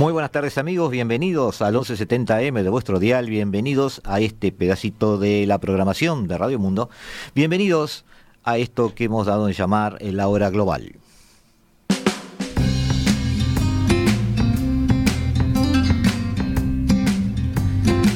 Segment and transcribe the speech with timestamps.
[0.00, 5.46] Muy buenas tardes amigos, bienvenidos al 1170M de vuestro dial, bienvenidos a este pedacito de
[5.46, 6.88] la programación de Radio Mundo,
[7.34, 8.06] bienvenidos
[8.42, 10.94] a esto que hemos dado en llamar la hora global.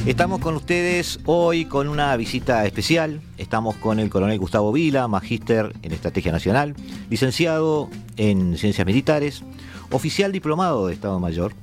[0.07, 3.21] Estamos con ustedes hoy con una visita especial.
[3.37, 6.75] Estamos con el coronel Gustavo Vila, magíster en Estrategia Nacional,
[7.11, 9.43] licenciado en Ciencias Militares,
[9.91, 11.53] oficial diplomado de Estado Mayor,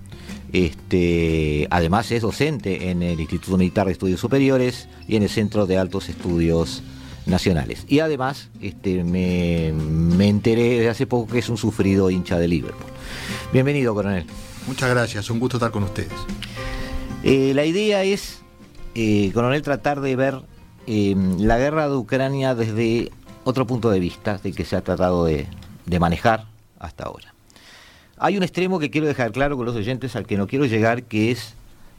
[0.52, 5.66] este, además es docente en el Instituto Militar de Estudios Superiores y en el Centro
[5.66, 6.82] de Altos Estudios
[7.24, 7.84] Nacionales.
[7.88, 9.68] Y además este, me,
[10.28, 12.90] enteré de hace poco que es un sufrido hincha de Liverpool.
[13.52, 14.26] Bienvenido, coronel.
[14.66, 16.12] Muchas gracias, un gusto estar con ustedes.
[17.22, 18.42] Eh, la idea es,
[18.94, 20.42] eh, coronel, tratar de ver
[20.86, 23.10] eh, la guerra de Ucrania desde
[23.44, 25.46] otro punto de vista de que se ha tratado de
[25.98, 26.46] manejar
[26.78, 27.31] hasta ahora.
[28.24, 31.02] Hay un extremo que quiero dejar claro con los oyentes al que no quiero llegar,
[31.02, 31.54] que es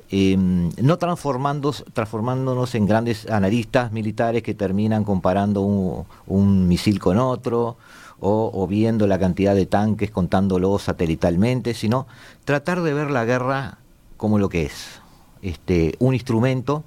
[0.09, 7.75] em, no transformándonos en grandes analistas militares que terminan comparando un, misil con otro
[8.21, 12.07] o, viendo la cantidad de tanques contándolo satelitalmente, sino
[12.45, 13.79] tratar de ver la guerra
[14.15, 15.01] como lo que es,
[15.41, 16.85] este, un instrumento,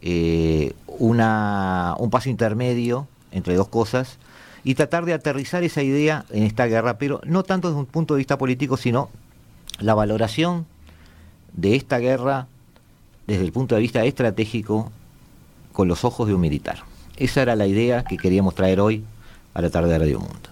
[0.00, 4.16] eh, una, un paso intermedio entre dos cosas
[4.64, 8.14] y tratar de aterrizar esa idea en esta guerra, pero no tanto desde un punto
[8.14, 9.10] de vista político, sino
[9.78, 10.66] la valoración
[11.52, 12.48] de esta guerra
[13.26, 14.90] desde el punto de vista estratégico
[15.72, 16.78] con los ojos de un militar.
[17.16, 19.04] Esa era la idea que queríamos traer hoy
[19.52, 20.50] a la tarde de Radio Mundo.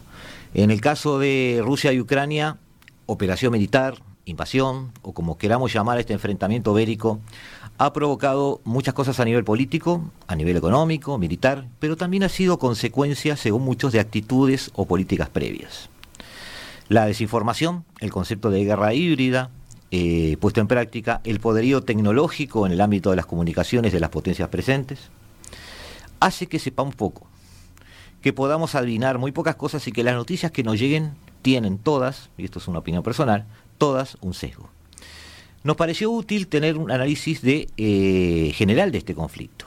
[0.54, 2.58] En el caso de Rusia y Ucrania,
[3.06, 3.94] operación militar,
[4.26, 7.20] invasión, o como queramos llamar este enfrentamiento bélico,
[7.78, 12.58] ha provocado muchas cosas a nivel político, a nivel económico, militar, pero también ha sido
[12.58, 15.88] consecuencia, según muchos, de actitudes o políticas previas.
[16.88, 19.50] La desinformación, el concepto de guerra híbrida,
[19.90, 24.10] eh, puesto en práctica, el poderío tecnológico en el ámbito de las comunicaciones de las
[24.10, 25.10] potencias presentes,
[26.20, 27.26] hace que sepamos poco,
[28.20, 31.12] que podamos adivinar muy pocas cosas y que las noticias que nos lleguen
[31.42, 33.46] tienen todas, y esto es una opinión personal,
[33.78, 34.70] todas un sesgo
[35.64, 39.66] nos pareció útil tener un análisis de, eh, general de este conflicto,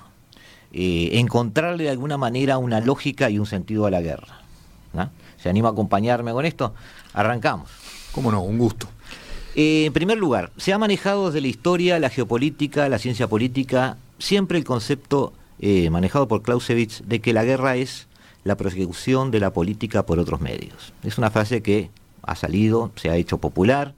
[0.74, 4.42] eh, encontrarle de alguna manera una lógica y un sentido a la guerra.
[5.38, 6.74] ¿Se anima a acompañarme con esto?
[7.14, 7.70] Arrancamos.
[8.12, 8.88] Cómo no, un gusto.
[9.56, 13.98] Eh, en primer lugar, se ha manejado desde la historia, la geopolítica, la ciencia política,
[14.18, 15.34] siempre el concepto
[15.90, 18.08] manejado por Clausewitz de que la guerra es
[18.44, 20.94] la prosecución de la política por otros medios.
[21.04, 21.90] Es una frase que
[22.22, 23.96] ha salido, se ha hecho popular,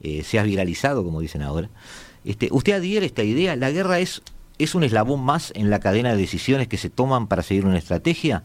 [0.00, 1.68] eh, se ha viralizado, como dicen ahora.
[2.24, 3.56] Este, ¿Usted adhiere esta idea?
[3.56, 4.22] ¿La guerra es,
[4.58, 7.78] es un eslabón más en la cadena de decisiones que se toman para seguir una
[7.78, 8.44] estrategia?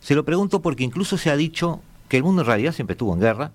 [0.00, 3.12] Se lo pregunto porque incluso se ha dicho que el mundo en realidad siempre estuvo
[3.14, 3.52] en guerra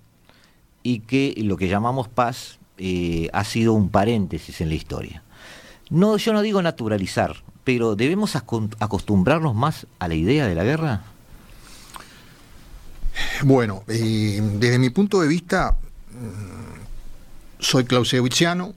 [0.84, 5.24] y que lo que llamamos paz eh, ha sido un paréntesis en la historia.
[5.90, 11.04] No, yo no digo naturalizar, pero ¿debemos acostumbrarnos más a la idea de la guerra?
[13.44, 15.78] Bueno, eh, desde mi punto de vista,
[17.63, 18.74] soy clausewitziano,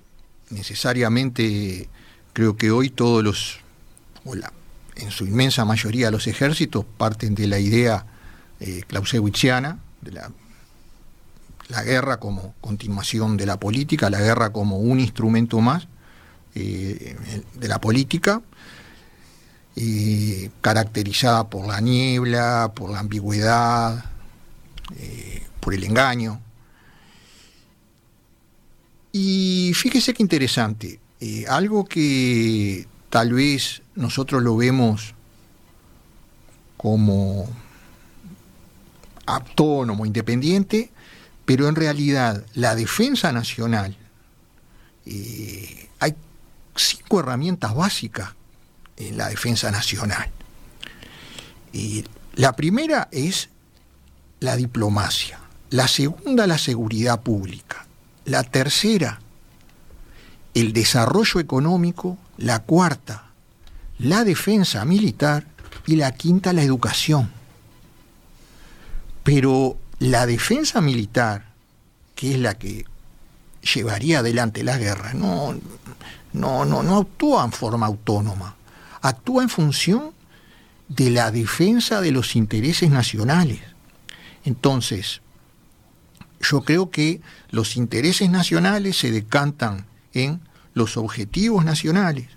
[0.50, 1.88] necesariamente
[2.32, 3.58] creo que hoy todos los,
[4.24, 8.06] o en su inmensa mayoría los ejércitos parten de la idea
[8.60, 10.30] eh, clausewitziana, de la,
[11.82, 15.88] guerra como continuación de la política, la guerra como un instrumento más
[16.54, 17.16] eh,
[17.54, 18.41] de la política,
[20.62, 24.04] caracterizada por la niebla, por la ambigüedad,
[24.97, 26.41] eh, por el engaño.
[29.19, 35.15] Y fíjese qué interesante, eh, algo que tal vez nosotros lo vemos
[36.77, 37.48] como
[39.24, 40.91] autónomo, independiente,
[41.47, 43.97] pero en realidad la defensa nacional,
[45.07, 46.15] eh, hay
[46.74, 48.34] cinco herramientas básicas
[48.98, 50.30] en la defensa nacional.
[52.34, 53.48] la primera es
[54.41, 55.41] la diplomacia,
[55.71, 57.85] la segunda la seguridad pública,
[58.27, 59.21] la tercera,
[60.53, 63.31] el desarrollo económico, la cuarta,
[63.99, 65.47] la defensa militar
[65.87, 67.31] y la quinta, la educación.
[69.23, 71.47] Pero la defensa militar,
[72.15, 72.84] que es la que
[73.75, 75.15] llevaría adelante la guerra.
[75.15, 75.55] No,
[76.33, 78.57] no, no, no actúa en forma autónoma.
[79.03, 80.11] Actúa en función
[80.89, 83.61] de la defensa de los intereses nacionales.
[84.45, 85.21] Entonces,
[86.51, 87.21] yo creo que
[87.51, 90.41] los intereses nacionales se decantan en
[90.75, 92.28] los objetivos nacionales.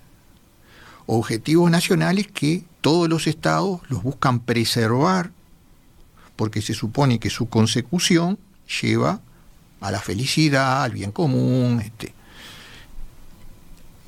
[1.06, 5.30] Objetivos nacionales que todos los estados los buscan preservar
[6.36, 8.38] porque se supone que su consecución
[8.80, 9.20] lleva
[9.80, 11.80] a la felicidad, al bien común.
[11.80, 12.14] Este.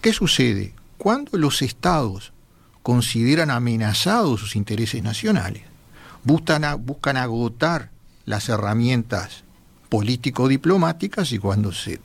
[0.00, 0.74] ¿Qué sucede?
[0.98, 2.32] Cuando los estados
[2.82, 5.62] consideran amenazados sus intereses nacionales,
[6.24, 7.90] buscan, buscan agotar
[8.24, 9.44] las herramientas
[9.92, 12.00] político-diplomáticas y cuando se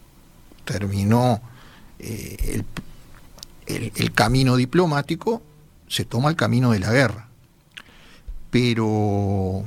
[0.66, 1.40] terminó
[2.00, 2.62] eh,
[3.66, 5.42] el camino diplomático,
[5.88, 7.30] se toma el camino de la guerra.
[8.50, 9.64] Pero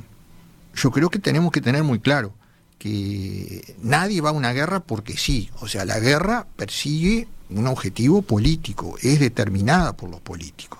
[0.75, 2.31] yo creo que tenemos que tener muy claro
[2.77, 5.49] que nadie va a una guerra porque sí.
[5.59, 10.77] O sea, la guerra persigue un objetivo político, es determinada por los políticos,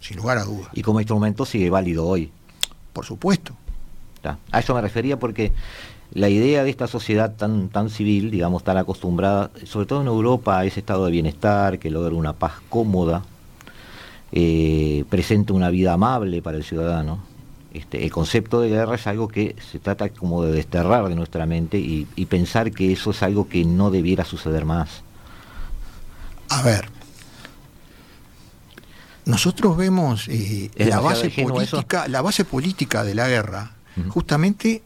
[0.00, 0.70] sin lugar a dudas.
[0.72, 2.30] Y como instrumento sigue válido hoy.
[2.92, 3.56] Por supuesto.
[4.52, 5.52] A eso me refería porque
[6.12, 10.58] la idea de esta sociedad tan, tan civil, digamos, tan acostumbrada, sobre todo en Europa,
[10.58, 13.22] a ese estado de bienestar, que logra una paz cómoda,
[14.32, 17.20] eh, presenta una vida amable para el ciudadano,
[17.72, 21.46] este, el concepto de guerra es algo que se trata como de desterrar de nuestra
[21.46, 25.02] mente y, pensar que eso es algo que no debiera suceder más.
[26.48, 26.88] A ver,
[29.24, 33.72] nosotros vemos eh, la, base política, la base política de la guerra
[34.08, 34.82] justamente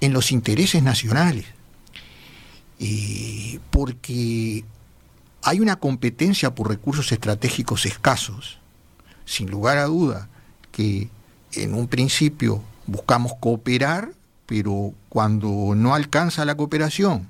[0.00, 1.46] en los intereses nacionales,
[2.78, 4.64] eh, porque
[5.42, 8.58] hay una competencia por recursos estratégicos escasos,
[9.24, 10.28] sin lugar a duda,
[10.72, 11.08] que
[11.52, 14.12] en un principio buscamos cooperar,
[14.46, 17.28] pero cuando no alcanza la cooperación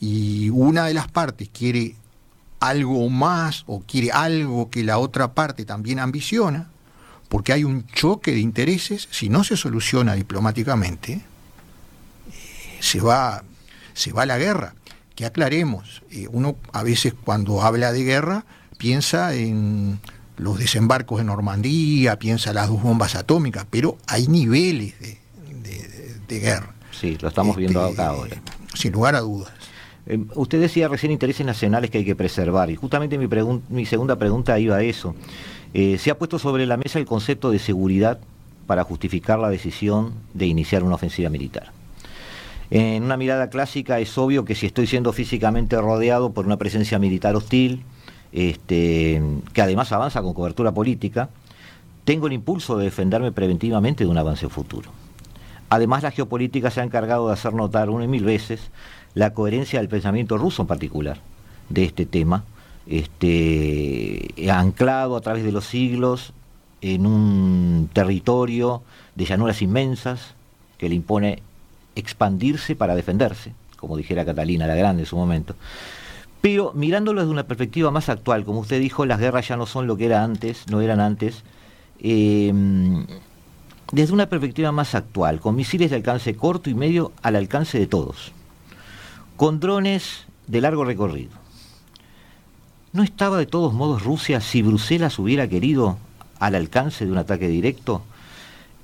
[0.00, 1.96] y una de las partes quiere
[2.60, 6.70] algo más o quiere algo que la otra parte también ambiciona,
[7.28, 11.22] porque hay un choque de intereses, si no se soluciona diplomáticamente,
[12.80, 13.44] se, va,
[13.94, 14.74] se va a la guerra.
[15.14, 18.44] Que aclaremos, eh, uno a veces cuando habla de guerra
[18.76, 19.98] piensa en
[20.36, 26.74] los desembarcos en Normandía, piensa las dos bombas atómicas, pero hay niveles de, guerra.
[26.90, 28.36] Sí, lo estamos viendo este, acá ahora.
[28.74, 29.50] Sin lugar a dudas.
[30.06, 33.26] Eh, usted decía recién intereses nacionales que hay que preservar, y justamente mi,
[33.70, 35.14] mi segunda pregunta iba a eso.
[35.72, 38.18] Eh, se ha puesto sobre la mesa el concepto de seguridad
[38.66, 41.72] para justificar la decisión de iniciar una ofensiva militar.
[42.70, 46.98] En una mirada clásica es obvio que si estoy siendo físicamente rodeado por una presencia
[46.98, 47.84] militar hostil,
[48.32, 49.22] este,
[49.52, 51.30] que además avanza con cobertura política,
[52.04, 54.90] tengo el impulso de defenderme preventivamente de un avance futuro.
[55.68, 58.70] Además, la geopolítica se ha encargado de hacer notar una y mil veces
[59.14, 61.20] la coherencia del pensamiento ruso en particular
[61.68, 62.44] de este tema,
[62.86, 66.32] este, anclado a través de los siglos
[66.80, 68.82] en un territorio
[69.14, 70.34] de llanuras inmensas
[70.78, 71.42] que le impone
[71.96, 75.56] expandirse para defenderse, como dijera Catalina la Grande en su momento.
[76.40, 79.88] Pero mirándolo desde una perspectiva más actual, como usted dijo, las guerras ya no son
[79.88, 81.42] lo que era antes, no eran antes.
[81.98, 83.04] Em,
[83.90, 87.86] desde una perspectiva más actual, con misiles de alcance corto y medio al alcance de
[87.86, 88.32] todos,
[89.36, 91.32] con drones de largo recorrido.
[92.92, 95.98] ¿No estaba de todos modos Rusia si Bruselas hubiera querido
[96.38, 98.02] al alcance de un ataque directo?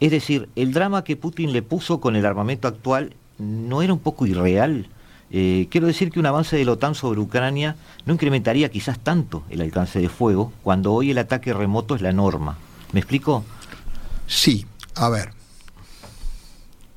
[0.02, 4.00] Es decir, el drama que Putin le puso con el armamento actual no era un
[4.00, 4.88] poco irreal
[5.34, 9.44] eh, quiero decir que un avance de la OTAN sobre Ucrania no incrementaría quizás tanto
[9.48, 12.58] el alcance de fuego cuando hoy el ataque remoto es la norma.
[12.92, 13.42] ¿Me explico?
[14.26, 15.32] Sí, a ver,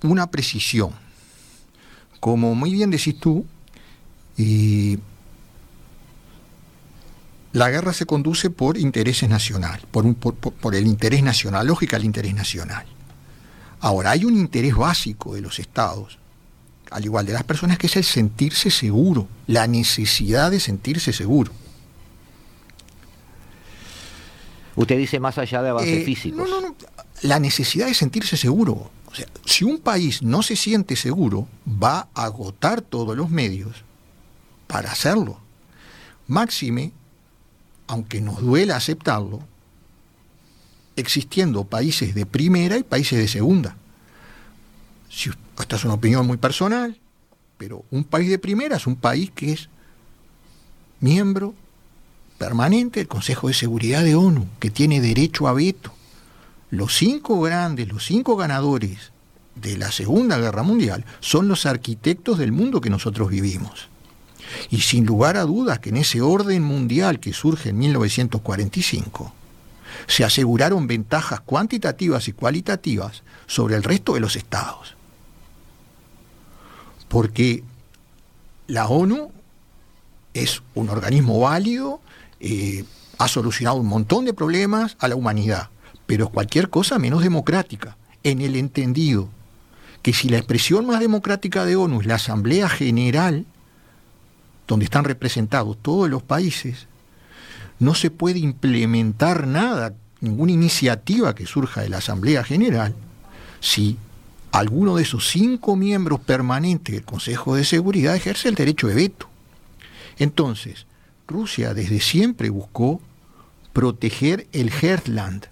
[0.04, 0.92] una precisión.
[2.20, 3.46] Como muy bien decís tú,
[4.38, 4.98] eh,
[7.54, 12.34] la guerra se conduce por intereses nacionales, por, por el interés nacional, lógica el interés
[12.34, 12.86] nacional.
[13.80, 16.20] Ahora, hay un interés básico de los estados
[16.92, 21.52] al igual de las personas, que es el sentirse seguro, la necesidad de sentirse seguro.
[24.76, 26.38] Usted dice más allá de avances eh, físicos.
[26.38, 26.76] No, no, no.
[27.22, 28.92] La necesidad de sentirse seguro.
[29.08, 33.84] O sea, si un país no se siente seguro, va a agotar todos los medios
[34.68, 35.40] para hacerlo.
[36.28, 36.92] Máxime,
[37.88, 39.42] aunque nos duela aceptarlo,
[40.96, 43.76] existiendo países de primera y países de segunda
[45.60, 46.98] esta es una opinión muy personal,
[47.58, 49.70] pero un país de primera es un país que es
[51.00, 51.54] miembro
[52.38, 55.94] permanente del Consejo de Seguridad de ONU, que tiene derecho a veto.
[56.70, 59.12] Los cinco grandes, los cinco ganadores
[59.56, 63.88] de la Segunda Guerra Mundial son los arquitectos del mundo que nosotros vivimos.
[64.70, 69.34] Y sin lugar a dudas que en ese orden mundial que surge en 1945,
[70.08, 74.96] se aseguraron ventajas cuantitativas y cualitativas sobre el resto de los estados.
[77.08, 77.64] Porque
[78.68, 79.32] la ONU
[80.34, 82.02] es un organismo válido,
[82.40, 82.84] eh,
[83.18, 85.70] ha solucionado un montón de problemas a la humanidad,
[86.06, 89.30] pero es cualquier cosa menos democrática, en el entendido
[90.02, 93.46] que si la expresión más democrática de ONU es la Asamblea General,
[94.68, 96.88] donde están representados todos los países,
[97.80, 102.96] no se puede implementar nada, ninguna iniciativa que surja de la Asamblea General,
[103.60, 103.98] si
[104.52, 109.30] alguno de esos cinco miembros permanentes del Consejo de Seguridad ejerce el derecho de veto.
[110.18, 110.86] Entonces,
[111.28, 113.02] Rusia desde siempre buscó
[113.74, 115.48] proteger el Heartland,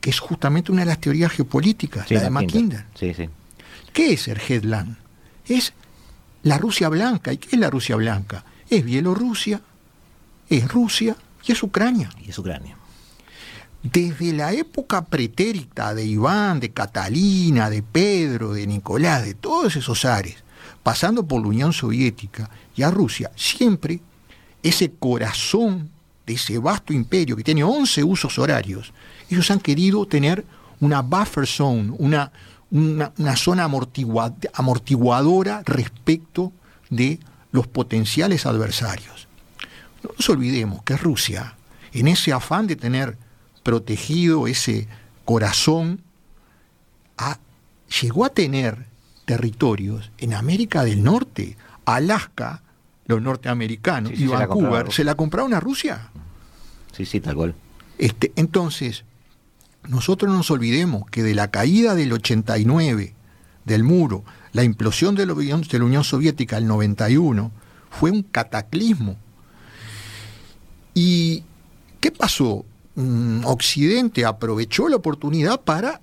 [0.00, 2.86] que es justamente una de las teorías geopolíticas, la de Mackinder.
[3.92, 4.96] ¿Qué es el Heartland?
[5.46, 5.74] Es
[6.42, 7.32] la Rusia blanca.
[7.32, 8.44] ¿Y qué es la Rusia blanca?
[8.70, 9.60] Es Bielorrusia,
[10.56, 12.10] es Rusia y es Ucrania.
[12.24, 12.76] Y es Ucrania.
[13.82, 20.04] Desde la época pretérita de Iván, de Catalina, de Pedro, de Nicolás, de todos esos
[20.04, 20.36] ares,
[20.82, 24.00] pasando por la Unión Soviética y a Rusia, siempre
[24.62, 25.90] ese corazón
[26.26, 28.92] de ese vasto imperio que tiene 11 usos horarios,
[29.28, 30.44] ellos han querido tener
[30.78, 32.30] una buffer zone, una,
[32.70, 36.52] una, zona amortiguadora respecto
[36.90, 37.18] de
[37.50, 39.28] los potenciales adversarios.
[40.02, 41.56] No nos olvidemos que Rusia,
[41.92, 43.16] en ese afán de tener
[43.62, 44.88] protegido ese
[45.24, 46.02] corazón,
[48.00, 48.86] llegó a tener
[49.24, 52.62] territorios en América del Norte, Alaska,
[53.06, 56.10] los norteamericanos y Vancouver, se la compraron a Rusia.
[56.92, 57.54] Sí, sí, tal cual.
[57.98, 59.04] Este, entonces,
[59.88, 63.14] nosotros no nos olvidemos que de la caída del 89
[63.64, 67.50] del muro, la implosión de la Unión, de la Unión Soviética el 91,
[67.90, 69.16] fue un cataclismo.
[70.94, 71.44] ¿Y
[72.00, 72.64] qué pasó?
[72.94, 76.00] Mm, Occidente aprovechó la oportunidad para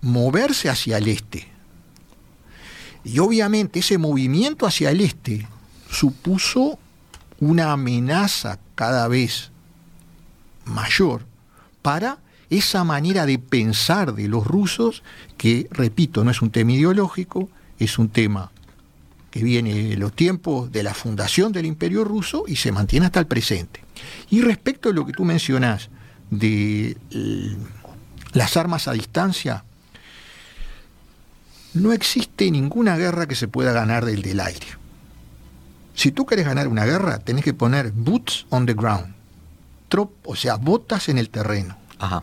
[0.00, 1.46] moverse hacia el este.
[3.04, 5.46] Y obviamente ese movimiento hacia el este
[5.90, 6.78] supuso
[7.38, 9.50] una amenaza cada vez
[10.64, 11.24] mayor
[11.82, 12.18] para
[12.50, 15.02] esa manera de pensar de los rusos,
[15.36, 18.50] que, repito, no es un tema ideológico, es un tema
[19.30, 23.20] que viene de los tiempos de la fundación del imperio ruso y se mantiene hasta
[23.20, 23.85] el presente.
[24.30, 25.90] Y respecto a lo que tú mencionas
[26.30, 26.96] de
[28.32, 29.64] las armas a distancia,
[31.74, 34.66] no existe ninguna guerra que se pueda ganar del del aire.
[35.94, 39.14] Si tú quieres ganar una guerra, tenés que poner boots on the ground,
[40.24, 41.76] o sea, botas en el terreno.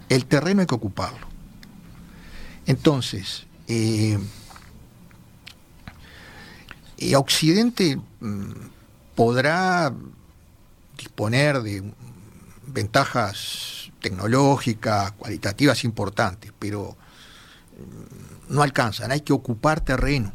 [0.10, 1.28] El terreno hay que ocuparlo.
[2.66, 4.20] Entonces, eh,
[6.98, 8.52] eh, Occidente mm,
[9.16, 9.92] podrá
[10.98, 11.84] disponer de
[12.68, 16.96] ventajas tecnológicas, cualitativas importantes, pero
[18.50, 20.32] mm, no alcanzan, hay que ocupar terreno.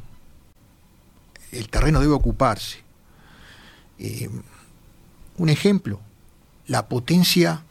[1.52, 2.78] El terreno debe ocuparse.
[3.98, 4.28] Eh,
[5.36, 6.00] un ejemplo,
[6.66, 7.62] la potencia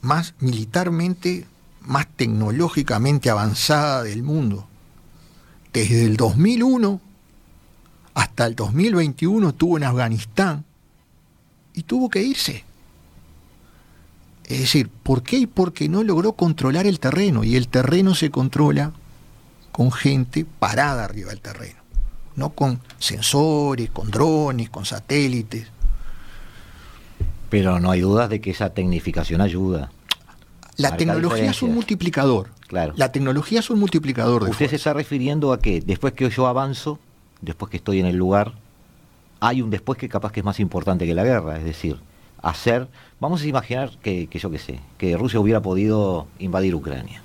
[0.00, 1.46] más militarmente,
[1.80, 4.66] más tecnológicamente avanzada del mundo.
[5.72, 7.00] Desde el 2001
[8.14, 10.65] hasta el 2021 estuvo en Afganistán
[11.76, 12.64] y tuvo que irse.
[14.46, 15.36] Es decir, ¿por qué?
[15.36, 18.92] y Porque no logró controlar el terreno y el terreno se controla
[19.70, 21.78] con gente parada arriba del terreno,
[22.34, 25.68] no con sensores, con drones, con satélites.
[27.50, 29.90] Pero no hay dudas de que esa tecnificación ayuda.
[30.76, 32.50] La tecnología es un multiplicador.
[32.68, 32.94] Claro.
[32.96, 36.46] La tecnología es un multiplicador de Usted se está refiriendo a que después que yo
[36.46, 36.98] avanzo,
[37.40, 38.54] después que estoy en el lugar,
[39.40, 41.58] hay un después que capaz que es más importante que la guerra.
[41.58, 41.98] Es decir,
[42.42, 42.88] hacer.
[43.20, 47.22] Vamos a imaginar que, yo qué sé, que Rusia hubiera podido invadir Ucrania.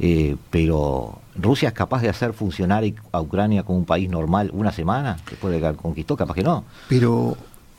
[0.00, 4.70] Eh, pero Rusia es capaz de hacer funcionar a Ucrania como un país normal una
[4.70, 6.64] semana después de que conquistó, capaz que no.
[6.88, 7.36] Pero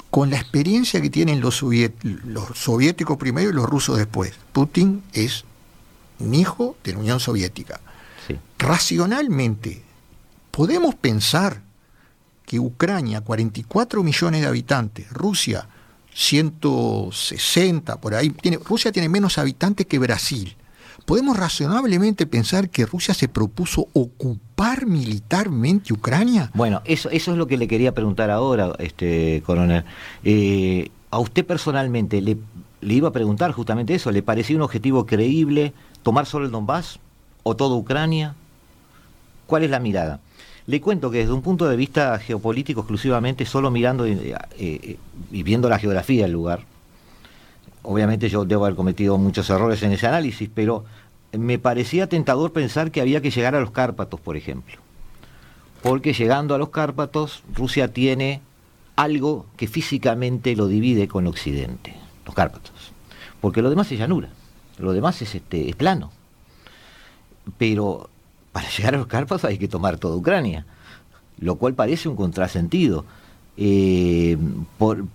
[0.10, 4.34] con la experiencia que tienen los, soviéticos primero y los rusos después.
[4.51, 5.46] Putin es
[6.20, 7.79] un hijo de la Unión Soviética.
[8.58, 9.82] Racionalmente,
[10.51, 11.62] podemos pensar
[12.50, 15.68] que Ucrania, 44 millones de habitantes, Rusia,
[16.15, 20.56] 160 por ahí, tiene, Rusia tiene menos habitantes que Brasil
[21.06, 26.51] podemos razonablemente pensar que Rusia se propuso ocupar militarmente Ucrania?
[26.53, 29.86] Bueno, eso, eso es lo que le quería preguntar ahora, este coronel.
[30.24, 32.38] Eh, a usted personalmente le,
[32.82, 37.00] le iba a preguntar justamente eso, ¿le parecía un objetivo creíble tomar solo el Donbass
[37.44, 38.36] o toda Ucrania?
[39.48, 40.20] ¿Cuál es la mirada?
[40.70, 44.98] Le cuento que desde un punto de vista geopolítico exclusivamente, solo mirando eh, eh,
[45.32, 46.60] y viendo la geografía del lugar,
[47.82, 50.86] obviamente yo debo haber cometido muchos errores en ese análisis, pero
[51.32, 54.76] me parecía tentador pensar que había que llegar a los Cárpatos, por ejemplo.
[55.82, 58.42] Porque llegando a los Cárpatos, Rusia tiene
[58.96, 61.96] algo que físicamente lo divide con Occidente,
[62.28, 62.94] los Cárpatos.
[63.42, 64.30] Porque lo demás es llanura,
[64.78, 66.12] lo demás es, este, es plano.
[67.58, 68.12] Pero
[68.51, 70.65] para llegar a los Cárpatos hay que tomar toda Ucrania,
[71.39, 73.06] lo cual parece un contrasentido.
[73.58, 74.38] Eh,
[74.77, 75.06] por,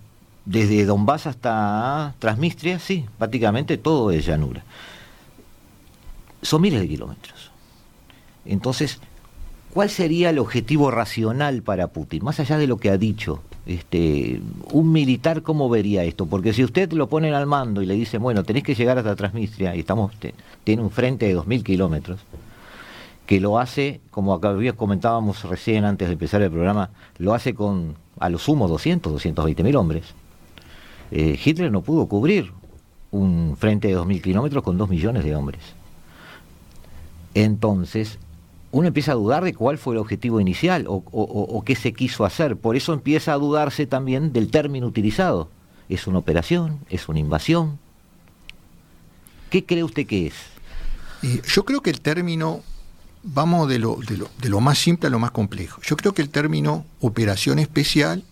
[0.45, 4.63] desde Donbass hasta Transnistria, sí, prácticamente todo es llanura.
[6.41, 7.51] Son miles de kilómetros.
[8.45, 8.99] Entonces,
[9.73, 12.23] ¿cuál sería el objetivo racional para Putin?
[12.23, 14.39] Más allá de lo que ha dicho, este,
[14.71, 16.27] un militar, ¿cómo vería esto?
[16.27, 19.15] Porque si usted lo ponen al mando y le dice, bueno, tenés que llegar hasta
[19.15, 20.11] Transnistria, y estamos,
[20.63, 22.19] tiene un frente de 2.000 kilómetros,
[23.25, 27.95] que lo hace, como acá comentábamos recién antes de empezar el programa, lo hace con
[28.19, 30.13] a lo sumo 200, 220 mil hombres
[31.11, 32.51] eh, Hitler no pudo cubrir
[33.11, 35.61] un frente de 2.000 kilómetros con 2 millones de hombres.
[37.33, 38.17] Entonces,
[38.71, 42.57] uno empieza a dudar de cuál fue el objetivo inicial o, qué se quiso hacer.
[42.57, 45.49] Por eso empieza a dudarse también del término utilizado.
[45.87, 46.79] ¿Es una operación?
[46.89, 47.77] ¿Es una invasión?
[49.49, 50.33] ¿Qué cree usted que es?
[51.55, 52.61] yo creo que el término,
[53.25, 55.81] vamos de lo, de lo más simple a lo más complejo.
[55.81, 58.23] Yo creo que el término operación especial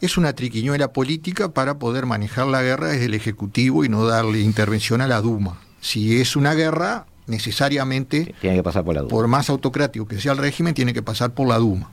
[0.00, 4.40] es una triquiñuela política para poder manejar la guerra desde el Ejecutivo y no darle
[4.40, 5.60] intervención a la Duma.
[5.80, 9.10] Si es una guerra, necesariamente, tiene que pasar por la Duma.
[9.10, 11.90] Por más autocrático que sea el régimen, tiene que pasar por la Duma.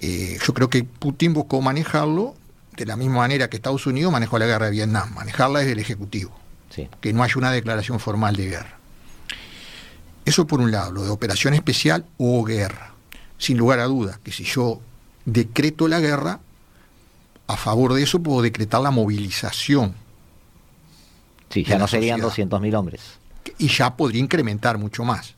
[0.00, 2.36] Eh, yo creo que Putin buscó manejarlo
[2.76, 5.80] de la misma manera que Estados Unidos manejó la guerra de Vietnam, manejarla desde el
[5.80, 6.30] Ejecutivo,
[7.00, 8.79] que no haya una declaración formal de guerra.
[10.24, 12.94] Eso por un lado, lo de operación especial o guerra.
[13.38, 14.80] Sin lugar a dudas, que si yo
[15.24, 16.40] decreto la guerra,
[17.46, 19.94] a favor de eso puedo decretar la movilización.
[21.48, 23.00] Sí, ya no serían 200.000 hombres.
[23.58, 25.34] Y ya podría incrementar mucho más.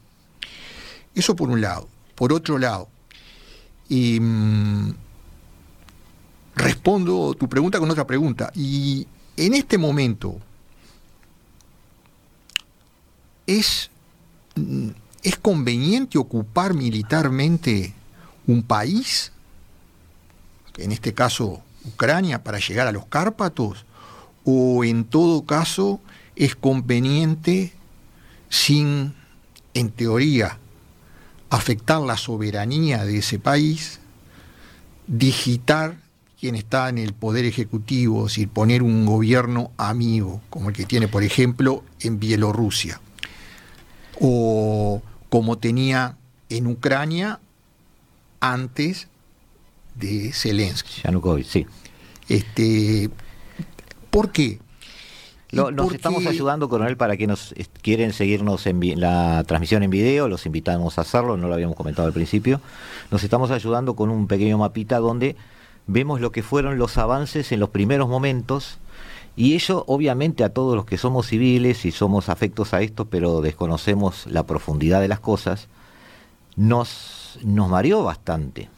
[1.15, 1.89] Eso por un lado.
[2.15, 2.89] Por otro lado,
[3.89, 4.95] y, mm,
[6.55, 8.51] respondo tu pregunta con otra pregunta.
[8.55, 10.39] Y en este momento,
[13.47, 13.91] ¿es,
[15.23, 17.95] ¿es conveniente ocupar militarmente
[18.47, 19.33] un país?
[20.77, 23.85] En este caso, Ucrania para llegar a los Cárpatos?
[24.45, 26.01] ¿O en todo caso
[26.35, 27.73] es conveniente,
[28.49, 29.15] sin,
[29.75, 30.59] en teoría,
[31.51, 34.01] afectar la soberanía de ese país,
[35.07, 35.97] digitar
[36.41, 40.87] quien está en el poder ejecutivo, es decir, poner un gobierno amigo, como el que
[40.87, 43.01] tiene, por ejemplo, en Bielorrusia,
[44.23, 46.17] o como tenía
[46.49, 47.41] en Ucrania
[48.41, 49.09] antes
[49.97, 51.03] de Zelensky.
[51.03, 51.67] Yanukovych, sí.
[52.29, 53.11] Este,
[54.11, 54.61] ¿Por qué?
[55.53, 60.47] nos estamos ayudando, coronel, para que nos quieren seguirnos en la transmisión en video, los
[60.47, 62.61] invitamos a hacerlo, no lo habíamos comentado al principio.
[63.11, 65.37] Nos estamos ayudando con un pequeño mapita donde
[65.87, 68.79] vemos lo que fueron los avances en los primeros momentos
[69.37, 73.41] y ello obviamente a todos los que somos civiles y somos afectos a esto, pero
[73.41, 75.69] desconocemos la profundidad de las cosas,
[76.57, 78.69] nos, nos mareó bastante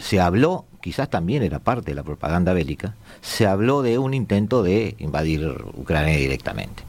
[0.00, 4.62] se habló, quizás también era parte de la propaganda bélica, se habló de un intento
[4.62, 6.82] de invadir Ucrania directamente.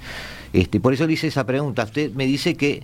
[0.54, 1.84] Este, por eso le hice esa pregunta.
[1.84, 2.84] Usted me dice que,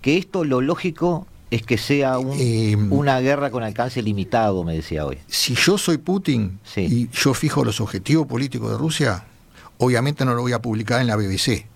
[0.00, 5.04] que esto lo lógico es que sea em, una guerra con alcance limitado, me decía
[5.04, 5.18] hoy.
[5.26, 9.26] Si yo soy Putin y yo fijo los objetivos políticos de Rusia,
[9.76, 11.66] obviamente no lo voy a publicar en la BBC.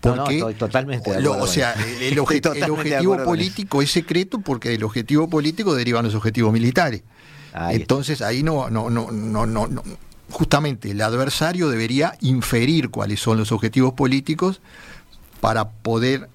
[0.00, 1.40] Porque, no, estoy totalmente de acuerdo.
[1.40, 7.04] o sea, el, objetivo político es secreto porque del objetivo político derivan los objetivos militares.
[7.70, 9.82] Entonces ahí no, no, no, no, no,
[10.30, 14.60] justamente el adversario debería inferir cuáles son los objetivos políticos
[15.40, 16.28] para poder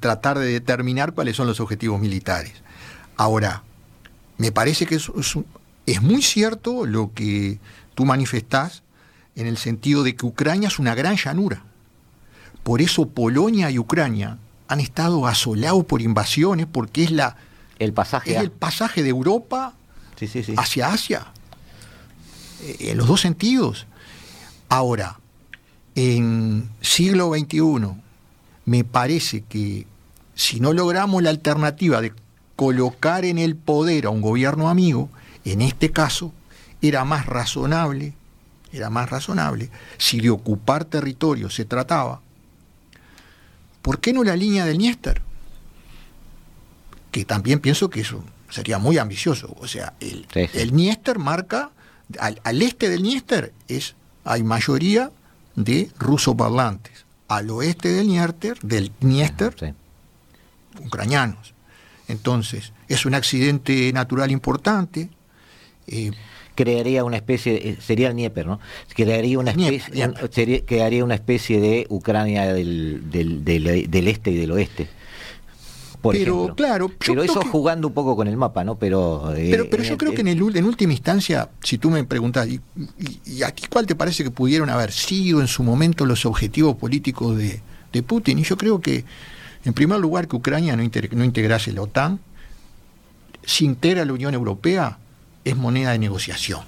[0.00, 2.54] tratar de determinar cuáles son los objetivos militares.
[3.16, 3.62] Ahora,
[4.38, 5.10] me parece que es,
[5.86, 7.58] es muy cierto lo que
[7.94, 8.82] tú manifestás
[9.36, 11.64] en el sentido de que Ucrania es una gran llanura
[12.62, 17.36] por eso Polonia y Ucrania han estado asolados por invasiones porque es la
[17.78, 19.74] el pasaje, es el pasaje de Europa
[20.56, 21.26] hacia Asia.
[22.62, 23.86] Eh, en los dos sentidos.
[24.68, 25.18] Ahora,
[25.96, 27.60] en siglo XXI,
[28.64, 29.86] me parece que
[30.34, 32.12] si no logramos la alternativa de
[32.56, 35.08] colocar en el poder a un gobierno amigo,
[35.44, 36.32] en este caso,
[36.80, 38.14] era más razonable,
[38.72, 42.20] era más razonable, si de ocupar territorio se trataba,
[43.82, 45.20] ¿Por qué no la línea del Niester?
[47.12, 49.54] que también pienso que eso sería muy ambicioso.
[49.60, 51.70] O sea, el, el Niester marca,
[52.18, 53.94] al, este del Niester es,
[54.24, 55.10] hay mayoría
[55.54, 57.01] de rusoparlantes.
[57.36, 59.74] Al oeste del Niester, del Niester
[60.80, 61.54] ucranianos.
[62.08, 65.08] Entonces, es un accidente natural importante.
[65.86, 66.10] Eh,
[66.54, 68.60] crearía una especie, sería el Dnieper, ¿no?
[68.94, 74.88] Crearía una especie, crearía una especie de Ucrania del, del, este y del oeste.
[76.02, 78.76] Pero claro, pero eso jugando un poco con el mapa, ¿no?
[78.76, 82.02] Pero eh, pero, pero yo creo que en, el, en última instancia, si tú me
[82.04, 82.60] preguntas, y,
[83.24, 87.36] y, aquí cuál te parece que pudieron haber sido en su momento los objetivos políticos
[87.36, 87.60] de,
[87.92, 89.04] de Putin, y yo creo que
[89.64, 92.20] en primer lugar que Ucrania no, no integrase la OTAN,
[93.44, 94.98] si integra la Unión Europea,
[95.44, 96.60] es moneda de negociación.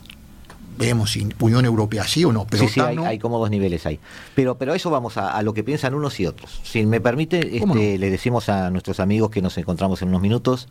[0.76, 4.00] Vemos si Unión Europea sí o no, pero sí, sí, hay, como dos niveles ahí.
[4.34, 6.60] Pero, pero eso vamos a, lo que piensan unos y otros.
[6.64, 10.68] Si me permite, este, le decimos a nuestros amigos que nos encontramos en unos minutos,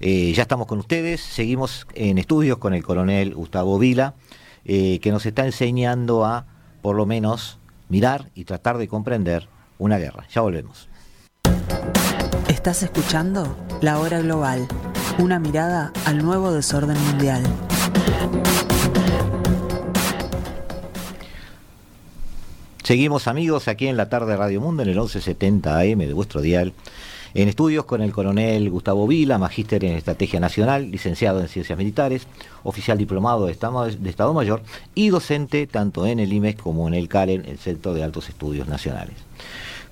[0.00, 4.14] eh, ya estamos con ustedes, seguimos en estudios con el coronel Gustavo Vila,
[4.64, 6.46] eh, que nos está enseñando a,
[6.80, 7.58] por lo menos,
[7.88, 10.26] mirar y tratar de comprender una guerra.
[10.32, 10.88] Ya volvemos.
[12.48, 14.68] Estás escuchando La Hora Global
[15.18, 17.42] una mirada al nuevo desorden mundial.
[22.82, 26.72] Seguimos amigos aquí en la tarde Radio Mundo en el 1170 AM de vuestro dial.
[27.34, 32.26] En estudios con el coronel Gustavo Vila, magíster en Estrategia Nacional, licenciado en Ciencias Militares,
[32.64, 34.62] oficial diplomado de Estado, de Estado Mayor
[34.94, 38.66] y docente tanto en el IMES como en el CALEN, el Centro de Altos Estudios
[38.66, 39.14] Nacionales.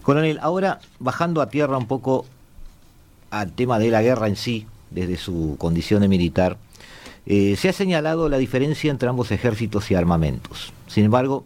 [0.03, 2.25] Coronel, ahora bajando a tierra un poco
[3.31, 6.57] al tema de la guerra en sí, desde su condición de militar,
[7.27, 10.73] eh, se ha señalado la diferencia entre ambos ejércitos y armamentos.
[10.87, 11.45] Sin embargo,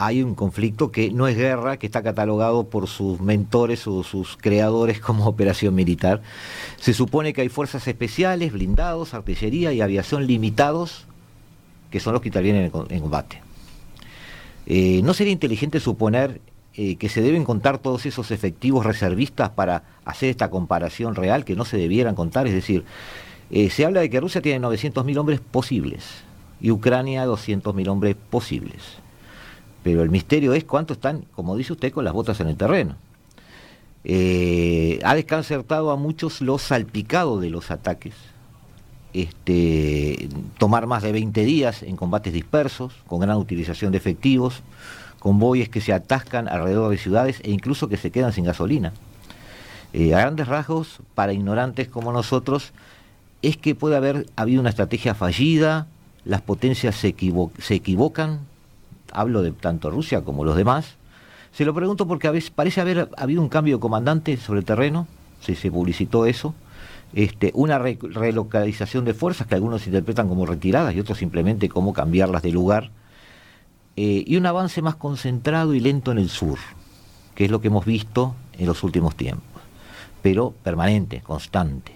[0.00, 4.38] hay un conflicto que no es guerra, que está catalogado por sus mentores o sus
[4.38, 6.22] creadores como operación militar.
[6.78, 11.06] Se supone que hay fuerzas especiales, blindados, artillería y aviación limitados,
[11.90, 13.42] que son los que intervienen en combate.
[14.64, 16.40] Eh, ¿No sería inteligente suponer
[16.74, 21.56] eh, que se deben contar todos esos efectivos reservistas para hacer esta comparación real que
[21.56, 22.46] no se debieran contar.
[22.46, 22.84] Es decir,
[23.50, 26.22] eh, se habla de que Rusia tiene 900.000 hombres posibles
[26.58, 29.00] y Ucrania 200.000 hombres posibles.
[29.82, 32.96] Pero el misterio es cuánto están, como dice usted, con las botas en el terreno.
[34.04, 38.14] Eh, ha desconcertado a muchos los salpicados de los ataques.
[39.12, 44.62] Este, tomar más de 20 días en combates dispersos, con gran utilización de efectivos,
[45.18, 48.92] convoyes que se atascan alrededor de ciudades e incluso que se quedan sin gasolina.
[49.92, 52.72] Eh, a grandes rasgos, para ignorantes como nosotros,
[53.42, 55.88] es que puede haber habido una estrategia fallida,
[56.24, 57.14] las potencias se,
[57.58, 58.40] se equivocan,
[59.12, 60.96] hablo de tanto Rusia como los demás.
[61.52, 64.64] Se lo pregunto porque a veces parece haber habido un cambio de comandante sobre el
[64.64, 65.06] terreno,
[65.40, 66.54] si se publicitó eso,
[67.12, 72.42] este, una relocalización de fuerzas que algunos interpretan como retiradas y otros simplemente como cambiarlas
[72.42, 72.90] de lugar
[73.96, 76.58] eh, y un avance más concentrado y lento en el sur,
[77.34, 79.60] que es lo que hemos visto en los últimos tiempos,
[80.22, 81.92] pero permanente, constante.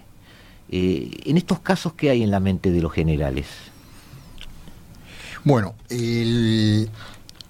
[0.69, 3.47] Eh, en estos casos, ¿qué hay en la mente de los generales?
[5.45, 5.75] Bueno,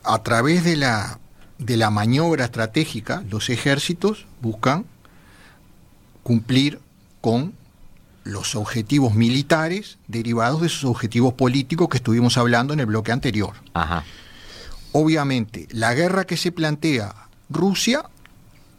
[0.02, 1.18] a través de la,
[1.58, 4.84] de la maniobra estratégica, los ejércitos buscan
[6.22, 6.80] cumplir
[7.20, 7.54] con
[8.24, 13.52] los objetivos militares derivados de sus objetivos políticos que estuvimos hablando en el bloque anterior.
[13.74, 14.04] Ajá.
[14.92, 17.14] Obviamente, la guerra que se plantea
[17.50, 18.04] Rusia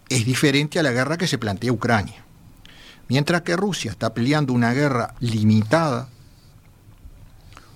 [0.10, 2.24] es diferente a la guerra que se plantea Ucrania.
[3.08, 6.10] Mientras que Rusia está peleando una guerra limitada,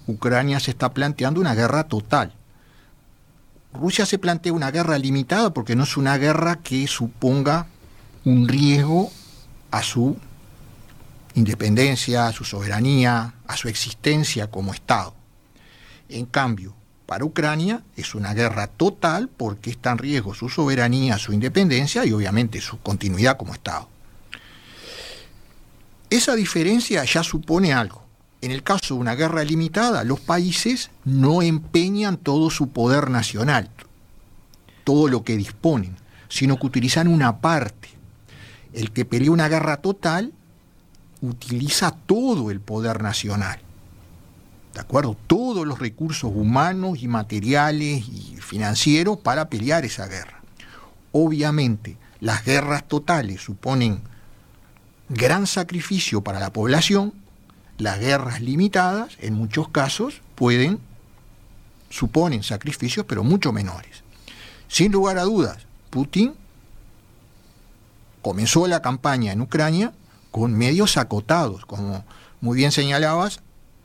[0.09, 2.33] Ucrania se está planteando una guerra total.
[3.73, 7.67] Rusia se plantea una guerra limitada porque no es una guerra que suponga
[8.25, 9.11] un riesgo
[9.69, 10.17] a su
[11.35, 15.13] independencia, a su soberanía, a su existencia como Estado.
[16.09, 16.73] En cambio,
[17.05, 22.11] para Ucrania es una guerra total porque está en riesgo su soberanía, su independencia y
[22.11, 23.87] obviamente su continuidad como Estado.
[26.09, 28.08] Esa diferencia ya supone algo.
[28.41, 33.69] En el caso de una guerra limitada, los países no empeñan todo su poder nacional,
[34.83, 35.97] todo lo que disponen,
[36.29, 37.89] sino que utilizan una parte.
[38.73, 40.31] El que pelea una guerra total
[41.21, 43.59] utiliza todo el poder nacional.
[44.73, 45.17] ¿de acuerdo?
[45.27, 50.41] Todos los recursos humanos y materiales y financieros para pelear esa guerra.
[51.11, 54.01] Obviamente, las guerras totales suponen
[55.09, 57.13] gran sacrificio para la población,
[57.79, 60.79] las guerras limitadas, en muchos casos, pueden,
[61.89, 64.03] suponen sacrificios, pero mucho menores.
[64.67, 66.35] Sin lugar a dudas, Putin
[68.21, 69.93] comenzó la campaña en Ucrania
[70.29, 72.05] con medios acotados, como
[72.41, 73.39] muy bien señalabas,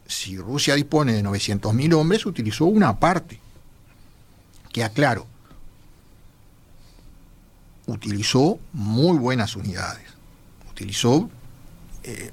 [0.07, 3.41] si Rusia dispone de 900.000 hombres, utilizó una parte.
[4.71, 5.27] Que aclaro,
[7.87, 10.05] utilizó muy buenas unidades.
[10.71, 11.31] Utilizó,
[12.03, 12.33] eh,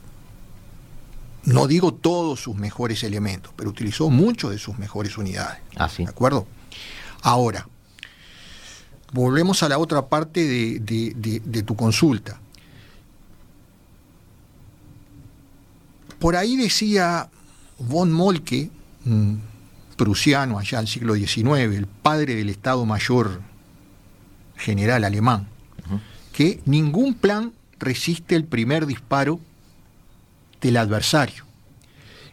[1.44, 5.60] no digo todos sus mejores elementos, pero utilizó muchos de sus mejores unidades.
[5.76, 6.48] Ah, ¿De acuerdo?
[7.22, 7.68] Ahora,
[9.12, 12.40] volvemos a la otra parte de tu consulta.
[16.20, 17.30] Por ahí decía
[17.80, 18.70] von Molke,
[19.08, 19.42] un
[19.98, 23.42] prusiano allá del siglo XIX, el padre del Estado Mayor
[24.56, 25.48] general alemán,
[26.32, 29.40] que ningún plan resiste el primer disparo
[30.62, 31.46] del adversario.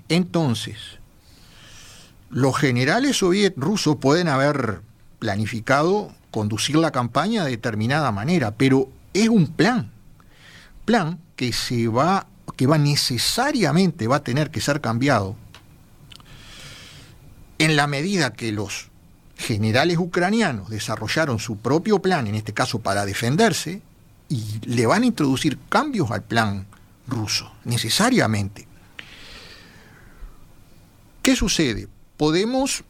[0.08, 0.76] Entonces,
[2.30, 3.20] los generales
[3.56, 4.80] rusos pueden haber
[5.18, 9.90] planificado conducir la campaña de determinada manera, pero es un plan,
[10.84, 15.36] plan que se va que va necesariamente va a tener que ser cambiado
[17.58, 18.88] en la medida que los
[19.36, 23.82] generales ucranianos desarrollaron su propio plan, en este caso para defenderse,
[24.28, 26.66] y le van a introducir cambios al plan
[27.08, 28.68] ruso, necesariamente.
[31.22, 31.88] ¿Qué sucede?
[32.16, 32.84] Podemos,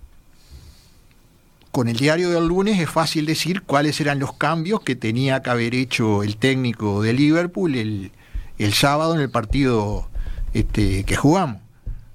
[1.72, 5.50] con el diario del lunes es fácil decir cuáles eran los cambios que tenía que
[5.50, 8.12] haber hecho el técnico de Liverpool el,
[8.58, 10.08] el sábado en el partido
[10.54, 11.60] este, que jugamos.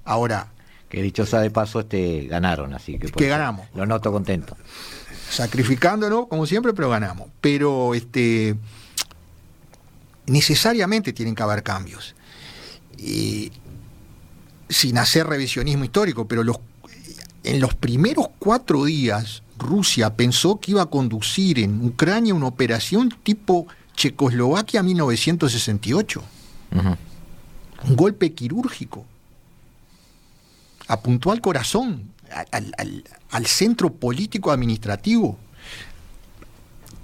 [0.04, 0.48] Ahora.
[0.88, 3.08] Que dicho sea de paso, este, ganaron, así que.
[3.08, 3.66] Que ganamos.
[3.74, 4.56] Lo noto contento.
[5.28, 7.30] Sacrificándonos, como siempre, pero ganamos.
[7.40, 8.54] Pero este,
[10.26, 12.14] necesariamente tienen que haber cambios.
[14.68, 16.58] sin hacer revisionismo histórico, pero los,
[17.42, 23.14] en los primeros cuatro días Rusia pensó que iba a conducir en Ucrania una operación
[23.22, 26.22] tipo Checoslovaquia 1968.
[27.84, 29.04] Un golpe quirúrgico.
[30.88, 32.10] Apuntó al corazón,
[32.50, 35.38] al, centro político administrativo.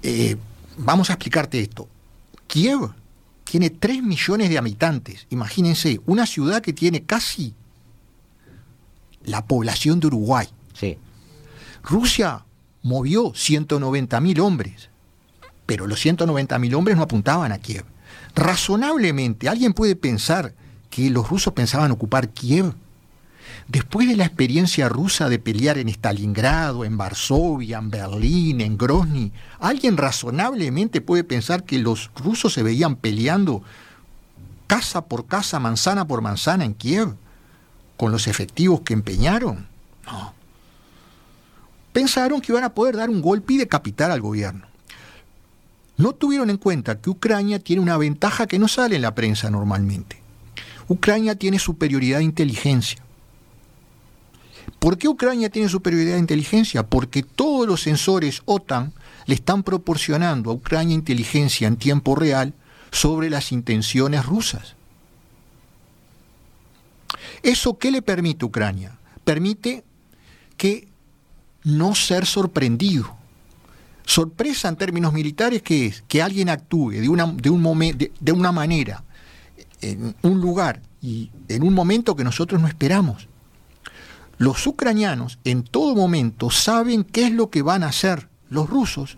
[0.03, 0.35] Eh,
[0.77, 1.87] vamos a explicarte esto.
[2.47, 2.91] Kiev
[3.51, 5.27] tiene 3 millones de habitantes.
[5.29, 7.53] Imagínense, una ciudad que tiene casi
[9.25, 10.47] la población de Uruguay.
[10.71, 10.97] Sí.
[11.83, 12.45] Rusia
[12.81, 14.89] movió 190 mil hombres,
[15.65, 17.83] pero los 190 mil hombres no apuntaban a Kiev.
[18.35, 20.53] Razonablemente, ¿alguien puede pensar
[20.89, 22.73] que los rusos pensaban ocupar Kiev?
[23.67, 29.31] Después de la experiencia rusa de pelear en Stalingrado, en Varsovia, en Berlín, en Grozny,
[29.59, 33.63] ¿alguien razonablemente puede pensar que los rusos se veían peleando
[34.67, 37.15] casa por casa, manzana por manzana en Kiev,
[37.97, 39.67] con los efectivos que empeñaron?
[40.05, 40.33] No.
[41.93, 44.71] Pensaron que iban a poder dar un golpe y decapitar al gobierno
[46.01, 49.49] no tuvieron en cuenta que Ucrania tiene una ventaja que no sale en la prensa
[49.49, 50.19] normalmente.
[50.87, 53.01] Ucrania tiene superioridad de inteligencia.
[54.81, 56.87] ¿Por qué Ucrania tiene superioridad de inteligencia?
[56.87, 58.93] Porque todos los sensores OTAN
[59.27, 62.55] le están proporcionando a Ucrania inteligencia en tiempo real
[62.91, 64.73] sobre las intenciones rusas.
[67.43, 68.97] ¿Eso qué le permite a Ucrania?
[69.23, 69.83] Permite
[70.57, 70.87] que
[71.63, 73.21] no ser sorprendido
[74.03, 77.63] Sorpresa en términos militares que es que alguien actúe de una, de un
[78.19, 79.03] de, una manera
[79.79, 83.27] en un lugar y en un momento que nosotros no esperamos.
[84.41, 89.17] Los ucranianos en todo momento saben qué es lo que van a hacer los rusos,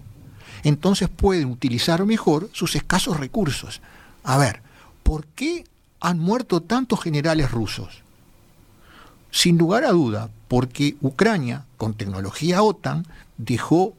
[0.63, 3.79] entonces pueden utilizar mejor sus escasos recursos.
[4.25, 4.61] A ver,
[5.01, 5.63] ¿por qué
[6.01, 8.01] han muerto tantos generales rusos?
[9.31, 13.07] Sin lugar a duda, porque Ucrania, con tecnología OTAN,
[13.37, 13.93] dejó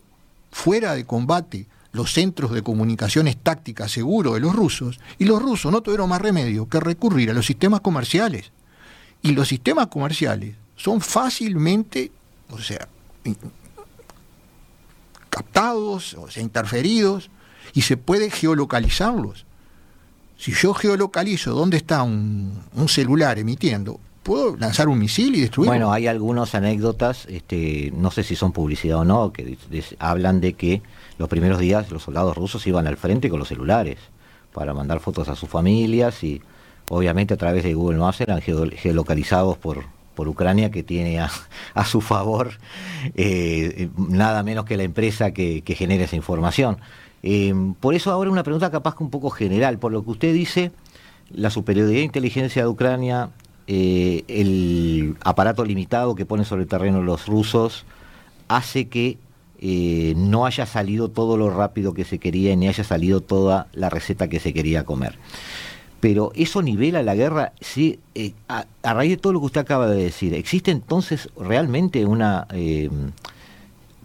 [0.52, 5.72] fuera de combate los centros de comunicaciones tácticas seguros de los rusos, y los rusos
[5.72, 8.52] no tuvieron más remedio que recurrir a los sistemas comerciales.
[9.22, 12.10] Y los sistemas comerciales son fácilmente,
[12.50, 12.88] o sea,
[15.30, 17.30] captados, o sea, interferidos,
[17.72, 19.46] y se puede geolocalizarlos.
[20.36, 25.70] Si yo geolocalizo dónde está un, un celular emitiendo, puedo lanzar un misil y destruirlo.
[25.70, 29.56] Bueno, hay algunas anécdotas, este, no sé si son publicidad o no, que
[30.00, 30.82] hablan de que
[31.18, 33.98] los primeros días los soldados rusos iban al frente con los celulares
[34.52, 36.42] para mandar fotos a sus familias y
[36.88, 41.30] obviamente a través de Google Maps eran geolocalizados por, por Ucrania que tiene a,
[41.84, 42.52] su favor
[43.14, 46.78] eh, nada menos que la empresa que, genera esa información.
[47.22, 50.34] Eh, por eso ahora una pregunta capaz que un poco general, por lo que usted
[50.34, 50.72] dice,
[51.30, 53.30] la superioridad de inteligencia de Ucrania
[53.66, 57.86] eh, el aparato limitado que ponen sobre el terreno los rusos
[58.48, 59.16] hace que
[59.58, 63.88] eh, no haya salido todo lo rápido que se quería ni haya salido toda la
[63.88, 65.18] receta que se quería comer.
[66.04, 69.88] Pero eso nivela la guerra, sí, eh, a, raíz de todo lo que usted acaba
[69.88, 72.90] de decir, ¿existe entonces realmente una eh,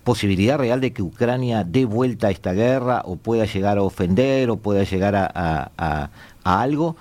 [0.05, 4.49] posibilidad real de que Ucrania dé vuelta a esta guerra o pueda llegar a ofender
[4.49, 6.09] o pueda llegar a,
[6.45, 6.95] algo?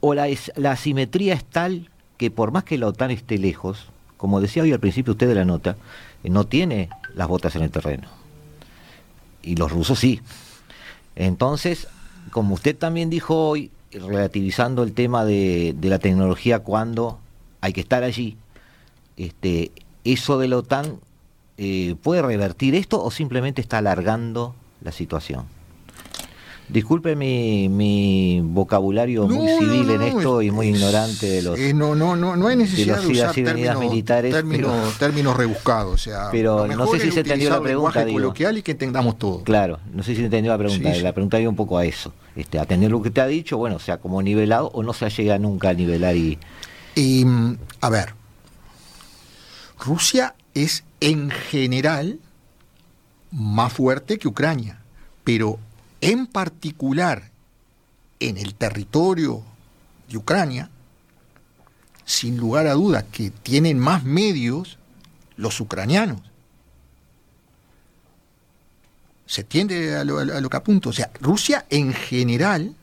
[0.00, 4.40] ¿O la, la asimetría es tal que por más que la OTAN esté lejos, como
[4.40, 5.76] decía hoy al principio usted de la nota,
[6.22, 8.08] no tiene las botas en el terreno.
[9.42, 10.22] Y los rusos sí.
[11.14, 11.88] Entonces,
[12.30, 17.18] como usted también dijo hoy, relativizando el tema de, la tecnología cuando
[17.60, 18.36] hay que estar allí,
[19.16, 19.70] este,
[20.04, 20.98] ¿eso de la OTAN
[21.56, 25.53] eh, puede revertir esto o simplemente está alargando la situación?
[26.68, 31.58] Disculpe mi, vocabulario muy civil en esto y muy ignorante de los.
[31.58, 34.34] Eh, no, no, no, no hay necesidad de, usar términos, militares,
[34.98, 35.94] términos, rebuscados.
[35.94, 38.04] O sea, pero no sé si se entendió la pregunta.
[38.04, 38.18] Digo.
[38.18, 39.42] coloquial y que entendamos todo.
[39.42, 40.94] Claro, no sé si se entendió la pregunta.
[40.96, 42.14] La pregunta iba un poco a eso.
[42.34, 45.38] Este, atender lo que te ha dicho, bueno, sea como nivelado o no se llega
[45.38, 46.38] nunca a nivelar y.
[46.94, 47.26] y
[47.82, 48.14] a ver,
[49.78, 52.20] Rusia es en general
[53.30, 54.80] más fuerte que Ucrania,
[55.24, 55.58] pero
[56.04, 57.30] en particular
[58.20, 59.42] en el territorio
[60.10, 60.68] de Ucrania,
[62.04, 64.76] sin lugar a dudas que tienen más medios
[65.38, 66.20] los ucranianos.
[69.24, 70.90] Se tiende a lo, que apunto.
[70.90, 72.74] O sea, Rusia en general,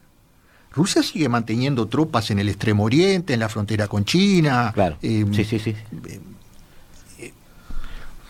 [0.71, 4.71] Rusia sigue manteniendo tropas en el extremo oriente, en la frontera con China.
[4.73, 4.97] Claro.
[5.03, 5.75] Eh, sí, sí, sí.
[7.19, 7.33] Eh,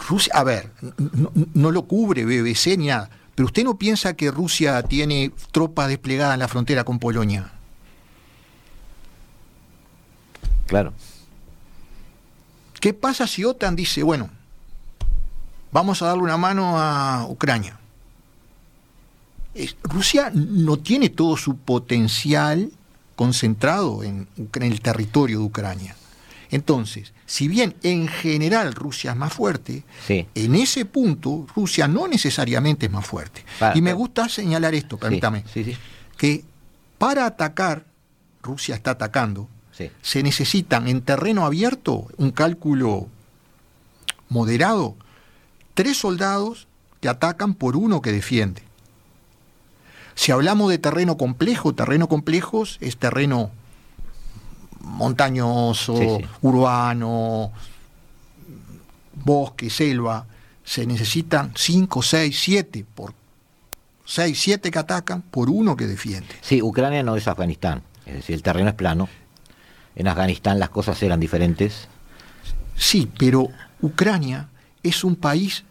[0.10, 3.10] Rusia, a ver, no, no, lo cubre BBC ni nada,
[3.41, 7.51] pero usted no piensa que Rusia tiene tropas desplegadas en la frontera con Polonia.
[10.67, 10.93] Claro.
[12.80, 14.30] ¿Qué pasa si OTAN dice, bueno,
[15.71, 17.80] vamos a darle una mano a Ucrania?
[19.86, 22.71] Rusia no tiene todo su potencial
[23.15, 25.95] concentrado en, en el territorio de Ucrania.
[26.52, 32.88] Entonces, si bien en general Rusia es más fuerte, en ese punto Rusia no necesariamente
[32.88, 33.44] es más fuerte.
[33.74, 35.46] y me gusta señalar esto, permítame,
[36.18, 36.44] que
[36.98, 37.86] para atacar,
[38.44, 39.48] Rusia está atacando,
[40.02, 43.08] se necesitan en terreno abierto, un cálculo
[44.30, 44.96] moderado,
[45.74, 46.68] tres soldados
[47.00, 48.62] que atacan por uno que defiende.
[50.16, 53.52] Si hablamos de terreno complejo, terreno complejo es terreno
[54.84, 57.52] montañoso, urbano,
[59.13, 60.26] bosque, selva,
[60.63, 63.13] se necesitan 5, 6, 7 por
[64.06, 66.36] 6, 7 que atacan por uno que defiende.
[66.41, 69.08] Sí, Ucrania no es Afganistán, es decir, el terreno es plano.
[69.96, 71.88] En Afganistán las cosas eran diferentes.
[72.76, 73.50] Sí, pero
[73.82, 74.50] Ucrania
[74.84, 75.63] es un país,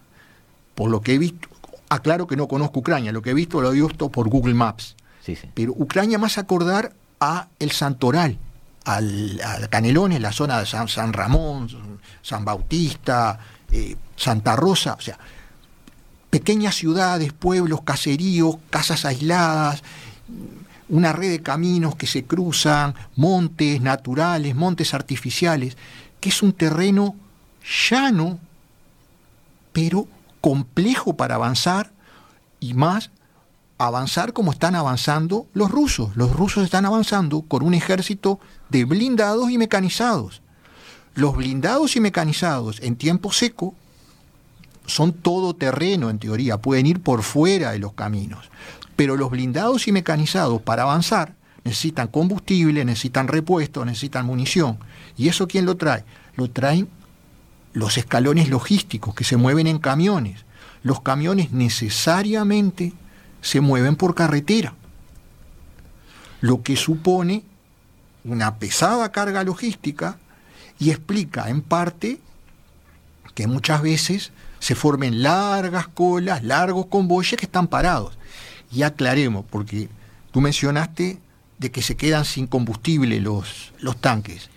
[0.75, 1.49] por lo que he visto,
[1.88, 4.96] aclaro que no conozco Ucrania, lo que he visto lo he visto por Google Maps.
[5.25, 5.49] Sí, sí.
[5.55, 8.38] Pero Ucrania más acordar a el Santoral,
[8.85, 11.69] al, Canelones, la zona de San, Ramón,
[12.23, 13.38] San Bautista,
[13.71, 15.19] eh, Santa Rosa, o sea,
[16.31, 19.83] pequeñas ciudades, pueblos, caseríos, casas aisladas,
[20.88, 25.77] una red de caminos que se cruzan, montes naturales, montes artificiales,
[26.21, 27.14] que es un terreno
[27.88, 28.38] llano,
[29.73, 30.09] pero
[30.40, 31.93] complejo para avanzar
[32.59, 33.11] y más
[33.79, 36.14] avanzar como están avanzando los rusos.
[36.16, 38.38] Los rusos están avanzando con un ejército
[38.70, 40.42] de blindados y mecanizados.
[41.14, 43.74] Los blindados y mecanizados en tiempo seco
[44.87, 48.50] son todo terreno en teoría, pueden ir por fuera de los caminos.
[48.96, 54.78] Pero los blindados y mecanizados para avanzar necesitan combustible, necesitan repuesto, necesitan munición.
[55.16, 56.04] ¿Y eso quién lo trae?
[56.37, 56.88] Lo traen
[57.72, 60.44] los escalones logísticos que se mueven en camiones.
[60.83, 62.92] Los camiones necesariamente
[63.42, 64.74] se mueven por carretera,
[66.40, 67.44] lo que supone
[68.24, 70.18] una pesada carga logística
[70.78, 72.20] y explica en parte
[73.35, 78.18] que muchas veces se formen largas colas, largos convoyes que están parados.
[78.72, 79.88] Y aclaremos, porque
[80.32, 81.18] tú mencionaste
[81.59, 84.51] de que se quedan sin combustible los, los tanques.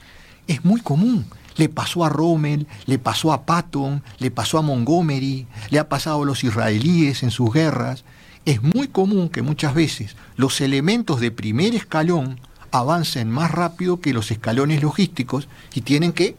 [0.48, 1.26] Es muy común.
[1.56, 6.24] Le pasó a Rommel, le pasó a Patton, le pasó a Montgomery, le ha pasado
[6.24, 8.04] a los israelíes en sus guerras
[8.46, 12.40] es muy común que muchas veces los elementos de primer escalón
[12.74, 16.36] avancen más rápido que los escalones logísticos y tienen que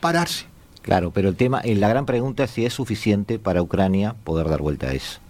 [0.00, 0.44] pararse.
[0.82, 4.48] Claro, pero el tema, eh, la gran pregunta es si es suficiente para Ucrania poder
[4.48, 5.20] dar vuelta a eso.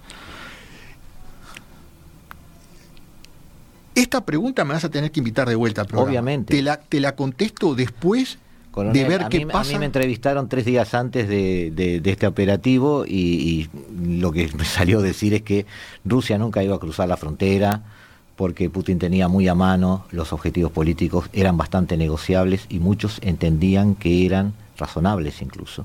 [3.94, 6.54] Esta pregunta me vas a tener que invitar de vuelta al Obviamente.
[6.56, 8.38] Te la, te la contesto después
[8.92, 9.70] de ver a qué mí, pasa.
[9.70, 13.70] A mí me entrevistaron tres días antes de, de- de este operativo y, y
[14.18, 15.66] lo que me salió a decir es que
[16.04, 17.82] Rusia nunca iba a cruzar la frontera
[18.40, 23.94] porque Putin tenía muy a mano los objetivos políticos, eran bastante negociables y muchos entendían
[23.94, 25.84] que eran razonables incluso.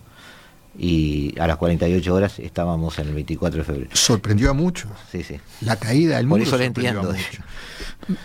[0.79, 3.89] Y a las 48 horas estábamos en el 24 de febrero.
[3.91, 4.89] Sorprendió a muchos.
[5.11, 5.37] Sí, sí.
[5.59, 8.17] La caída del Por mundo eso lo sorprendió a entiendo.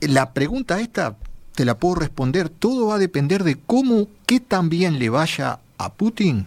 [0.00, 1.14] La pregunta esta
[1.54, 2.48] te la puedo responder.
[2.48, 6.46] Todo va a depender de cómo, qué tan bien le vaya a Putin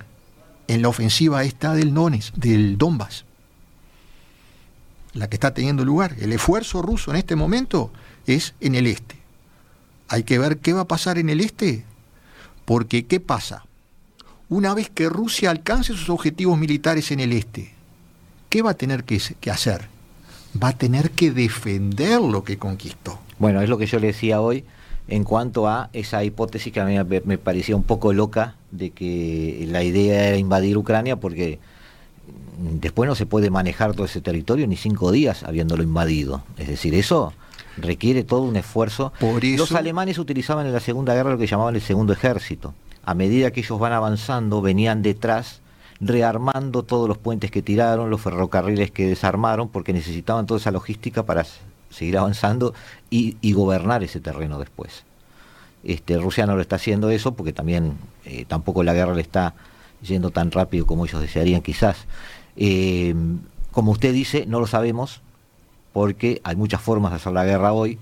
[0.67, 3.25] en la ofensiva esta del Dones, del Donbass.
[5.13, 6.15] La que está teniendo lugar.
[6.19, 7.91] El esfuerzo ruso en este momento
[8.27, 9.15] es en el este.
[10.07, 11.85] Hay que ver qué va a pasar en el este.
[12.65, 13.65] Porque, ¿qué pasa?
[14.49, 17.71] Una vez que Rusia alcance sus objetivos militares en el este,
[18.49, 19.87] ¿qué va a tener que, que hacer?
[20.61, 23.19] Va a tener que defender lo que conquistó.
[23.37, 24.65] Bueno, es lo que yo le decía hoy
[25.07, 26.95] en cuanto a esa hipótesis que a mí
[27.25, 31.59] me, parecía un poco loca de que la idea era invadir Ucrania porque
[32.81, 36.43] después no se puede manejar todo ese territorio ni cinco días habiéndolo invadido.
[36.57, 37.33] Es decir, eso
[37.77, 39.13] requiere todo un esfuerzo.
[39.19, 42.73] Por eso- Los alemanes utilizaban en la Segunda Guerra lo que llamaban el Segundo Ejército.
[43.03, 45.61] A medida que ellos van avanzando, venían detrás
[46.01, 51.23] rearmando todos los puentes que tiraron, los ferrocarriles que desarmaron, porque necesitaban toda esa logística
[51.23, 51.45] para
[51.89, 52.73] seguir avanzando
[53.09, 55.03] y, y gobernar ese terreno después.
[55.83, 57.93] Este, Rusia no lo está haciendo eso porque también
[58.25, 59.53] eh, tampoco la guerra le está
[60.01, 61.97] yendo tan rápido como ellos desearían quizás.
[62.55, 63.13] Eh,
[63.71, 65.21] como usted dice, no lo sabemos
[65.93, 67.97] porque hay muchas formas de hacer la guerra hoy,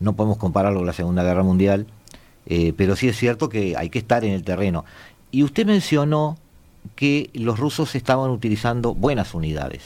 [0.00, 1.86] no podemos compararlo con la Segunda Guerra Mundial,
[2.46, 4.84] eh, pero sí es cierto que hay que estar en el terreno.
[5.30, 6.36] Y usted mencionó
[6.96, 9.82] que los rusos estaban utilizando buenas unidades.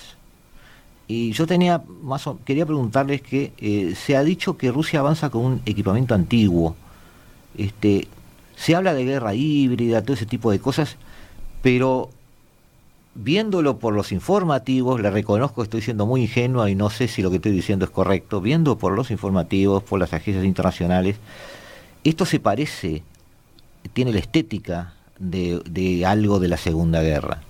[1.09, 5.31] Y yo tenía más o- quería preguntarles que eh, se ha dicho que Rusia avanza
[5.31, 6.75] con un equipamiento antiguo.
[7.57, 8.09] Este,
[8.57, 10.97] se habla de guerra híbrida, todo ese tipo de cosas,
[11.67, 12.11] pero
[13.17, 17.31] viéndolo por los informativos, le reconozco estoy siendo muy ingenua y no sé si lo
[17.31, 21.17] que estoy diciendo es correcto, viendo por los informativos, por las agencias internacionales,
[22.05, 23.03] esto se parece,
[23.95, 27.41] tiene la estética de, algo de la Segunda Guerra.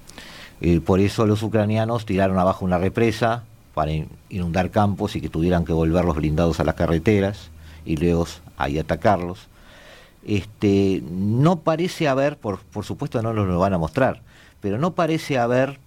[0.62, 3.44] Eh, por eso los ucranianos tiraron abajo una represa
[3.74, 7.50] para in- inundar campos y que tuvieran que volver los blindados a las carreteras
[7.84, 9.40] y luego ahí atacarlos.
[10.26, 14.22] Este, no parece haber, por, por supuesto no nos lo van a mostrar,
[14.60, 15.78] pero no parece haber,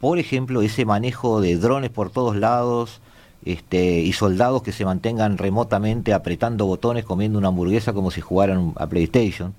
[0.00, 3.00] por ejemplo, ese manejo de drones por todos lados
[3.44, 8.72] este, y soldados que se mantengan remotamente apretando botones comiendo una hamburguesa como si jugaran
[8.76, 9.54] a PlayStation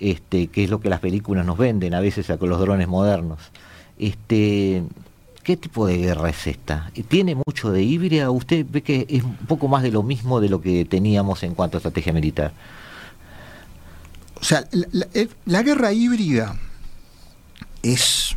[0.00, 3.38] este, que es lo que las películas nos venden a veces con los drones modernos.
[3.98, 4.82] Este,
[5.42, 6.90] ¿Qué tipo de guerra es esta?
[7.08, 8.30] ¿Tiene mucho de híbrida?
[8.30, 11.54] ¿Usted ve que es un poco más de lo mismo de lo que teníamos en
[11.54, 12.52] cuanto a estrategia militar?
[14.44, 14.68] O sea,
[15.14, 16.54] eh, la guerra híbrida
[17.82, 18.36] es,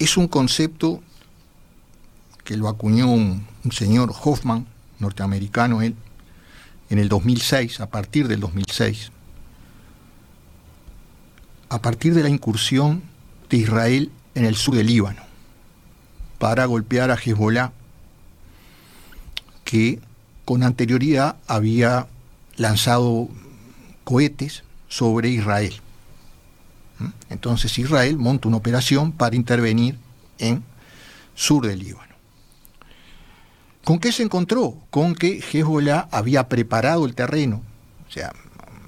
[0.00, 1.00] es un concepto
[2.42, 4.66] que lo acuñó un, un señor Hoffman,
[4.98, 5.94] norteamericano él,
[6.90, 9.12] en el 2006, a partir del 2006,
[11.68, 13.04] a partir de la incursión
[13.48, 15.22] de Israel en el sur del Líbano,
[16.40, 17.70] para golpear a Hezbollah,
[19.62, 20.00] que
[20.44, 22.08] con anterioridad había
[22.56, 23.28] lanzado
[24.06, 25.74] cohetes sobre Israel.
[27.00, 27.08] ¿Mm?
[27.28, 29.98] Entonces Israel monta una operación para intervenir
[30.38, 30.62] en
[31.34, 32.14] sur del Líbano.
[33.84, 34.78] ¿Con qué se encontró?
[34.90, 37.62] Con que Hezbollah había preparado el terreno,
[38.08, 38.32] o sea,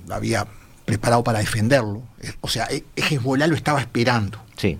[0.09, 0.47] había
[0.85, 4.41] preparado para defenderlo, eh, o sea, eh, Hezbollah lo estaba esperando.
[4.57, 4.79] Sí,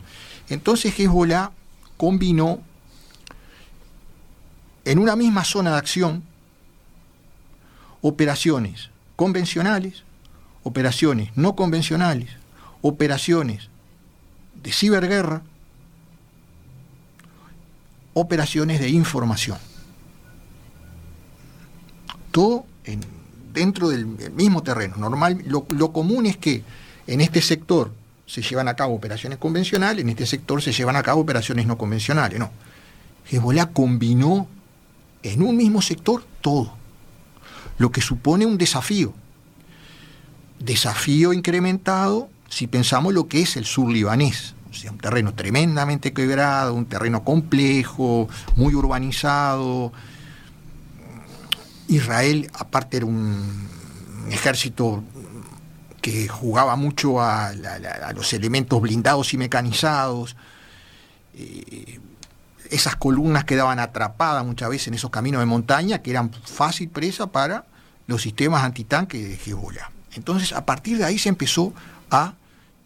[0.49, 1.51] Entonces Hezbollah
[1.97, 2.63] combinó
[4.85, 6.23] en una misma zona de acción
[8.01, 10.05] operaciones convencionales,
[10.63, 12.29] operaciones no convencionales,
[12.83, 13.69] operaciones
[14.63, 15.43] de ciberguerra,
[18.15, 19.59] operaciones de información.
[22.31, 23.01] Todo en-
[23.53, 24.97] dentro del mismo terreno.
[24.97, 26.63] Normal, lo, lo común es que
[27.07, 27.93] en este sector
[28.27, 31.79] se llevan a cabo operaciones convencionales, en este sector se llevan a cabo operaciones no
[31.79, 32.39] convencionales.
[32.39, 32.51] No.
[33.31, 34.47] Hezbollah combinó
[35.23, 36.73] en un mismo sector todo,
[37.79, 39.13] lo que supone un desafío.
[40.61, 46.13] Desafío incrementado si pensamos lo que es el sur libanés, o sea, un terreno tremendamente
[46.13, 49.93] quebrado, un terreno complejo, muy urbanizado.
[51.89, 53.69] Israel, aparte, era un
[54.31, 55.03] ejército
[56.01, 57.53] que jugaba mucho a,
[58.15, 60.37] los elementos blindados y mecanizados.
[61.35, 62.01] Eh,
[62.71, 67.29] esas columnas quedaban atrapadas muchas veces en esos caminos de montaña que eran fácil presa
[67.29, 67.65] para
[68.07, 69.98] los sistemas antitanque de Hezbollah.
[70.19, 71.73] Entonces, a partir de ahí se empezó
[72.11, 72.35] a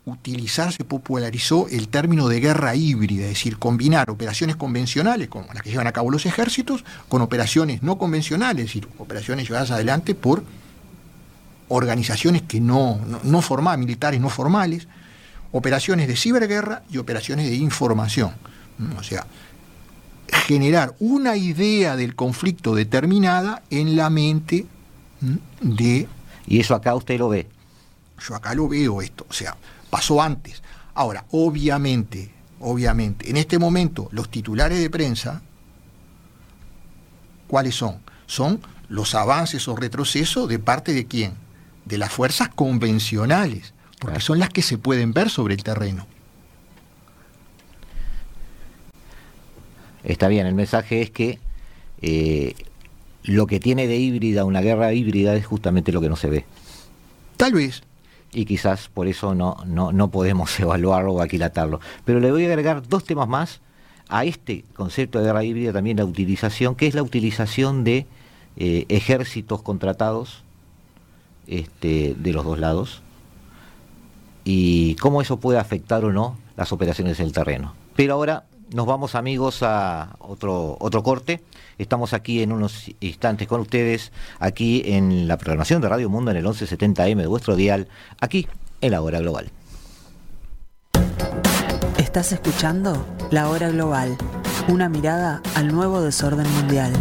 [0.04, 5.62] utilizar, se popularizó el término de guerra híbrida, es decir, combinar operaciones convencionales, como las
[5.62, 10.14] que llevan a cabo los ejércitos, con operaciones no convencionales, es decir, operaciones llevadas adelante
[10.14, 10.44] por
[11.68, 14.88] organizaciones que no, no, militares no formales,
[15.52, 18.32] operaciones de ciberguerra y operaciones de información.
[18.98, 19.26] O sea,
[20.46, 24.66] generar una idea del conflicto determinada en la mente
[25.60, 26.08] de...
[26.46, 27.48] Y eso acá usted lo ve.
[28.26, 29.56] Yo acá lo veo esto, o sea,
[29.90, 30.62] pasó antes.
[30.94, 35.42] Ahora, obviamente, obviamente, en este momento los titulares de prensa,
[37.48, 38.00] ¿cuáles son?
[38.26, 41.34] Son los avances o retrocesos de parte de quién?
[41.84, 46.06] De las fuerzas convencionales, porque son las que se pueden ver sobre el terreno.
[50.04, 51.38] Está bien, el mensaje es que
[52.00, 52.54] eh,
[53.24, 56.44] lo que tiene de híbrida una guerra híbrida es justamente lo que no se ve.
[57.36, 57.82] Tal vez,
[58.32, 61.80] y quizás por eso no, no, podemos evaluarlo o aquilatarlo.
[62.04, 63.60] Pero le voy a agregar dos temas más
[64.08, 68.06] a este concepto de guerra híbrida, también la utilización, que es la utilización de
[68.56, 70.42] eh, ejércitos contratados
[71.46, 73.02] este, de los dos lados
[74.44, 77.74] y cómo eso puede afectar o no las operaciones en el terreno.
[77.96, 78.44] Pero ahora
[78.74, 81.42] nos vamos amigos a otro, otro corte.
[81.78, 86.38] Estamos aquí en unos instantes con ustedes, aquí en la programación de Radio Mundo en
[86.38, 87.88] el 1170M de vuestro dial,
[88.20, 88.46] aquí
[88.80, 89.50] en la hora global.
[91.98, 94.16] Estás escuchando La Hora Global,
[94.68, 96.92] una mirada al nuevo desorden mundial.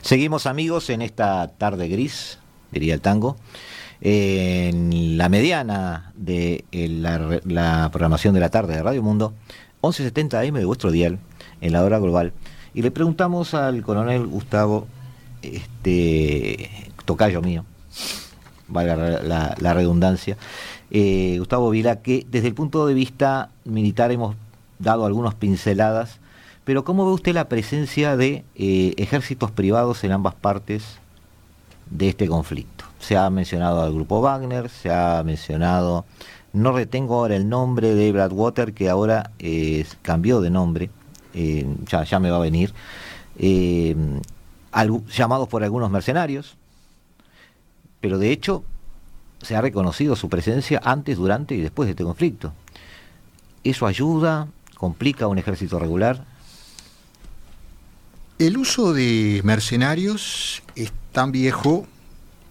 [0.00, 2.38] Seguimos amigos en esta tarde gris,
[2.70, 3.36] diría el tango
[4.04, 9.32] en la mediana de la, programación de la tarde de Radio Mundo,
[9.82, 11.20] 1170 AM de vuestro dial,
[11.60, 12.32] en la hora global,
[12.74, 14.88] y le preguntamos al coronel Gustavo,
[15.42, 16.68] este,
[17.04, 17.64] tocayo mío,
[18.66, 20.36] valga la, redundancia,
[20.90, 24.34] eh, Gustavo Vila, que desde el punto de vista militar hemos
[24.80, 26.18] dado algunas pinceladas,
[26.64, 30.82] pero ¿cómo ve usted la presencia de eh, ejércitos privados en ambas partes
[31.88, 32.91] de este conflicto?
[33.02, 36.04] Se ha mencionado al grupo Wagner, se ha mencionado,
[36.52, 40.90] no retengo ahora el nombre de Bradwater, que ahora eh, cambió de nombre,
[41.34, 42.72] eh, ya, ya, me va a venir,
[43.38, 43.96] eh,
[45.14, 46.56] llamados por algunos mercenarios,
[48.00, 48.62] pero de hecho
[49.42, 52.52] se ha reconocido su presencia antes, durante y después de este conflicto.
[53.64, 54.46] ¿Eso ayuda?
[54.76, 56.24] ¿Complica un ejército regular?
[58.38, 61.86] El uso de mercenarios es tan viejo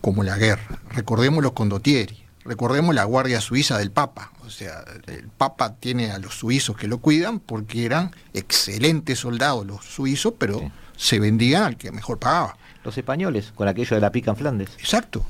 [0.01, 0.81] como la guerra.
[0.89, 4.31] Recordemos los condottieri, recordemos la Guardia Suiza del Papa.
[4.45, 9.65] O sea, el Papa tiene a los suizos que lo cuidan porque eran excelentes soldados
[9.65, 12.57] los suizos, pero se vendían al que mejor pagaba.
[12.83, 14.71] Los españoles, con aquello de la pica en Flandes.
[14.79, 15.23] Exacto.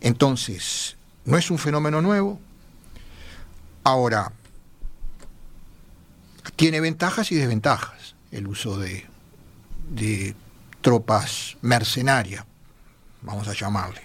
[0.00, 2.40] Entonces, no es un fenómeno nuevo.
[3.84, 4.32] Ahora,
[6.56, 9.06] tiene ventajas y desventajas el uso de,
[9.90, 10.34] de
[10.80, 12.44] tropas mercenarias
[13.24, 14.02] vamos a llamarle.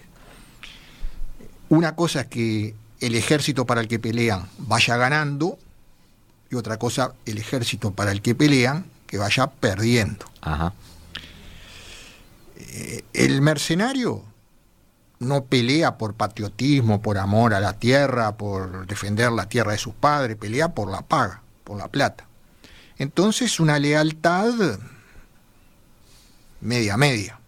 [1.70, 5.60] Una cosa es que el ejército para el que pelean vaya ganando
[6.50, 10.26] y otra cosa el ejército para el que pelean que vaya perdiendo.
[12.58, 14.24] Eh, el mercenario
[15.20, 19.94] no pelea por patriotismo, por amor a la tierra, por defender la tierra de sus
[19.94, 22.26] padres, pelea por la paga, por la plata.
[22.98, 24.80] Entonces una lealtad
[26.62, 27.39] media media.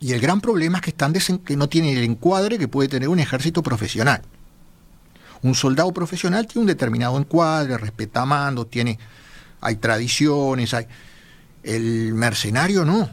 [0.00, 3.08] Y el gran problema es que, están que no tienen el encuadre que puede tener
[3.08, 4.22] un ejército profesional.
[5.42, 8.98] Un soldado profesional tiene un determinado encuadre, respeta mando, tiene,
[9.60, 10.86] hay tradiciones, hay...
[11.62, 13.10] El mercenario no.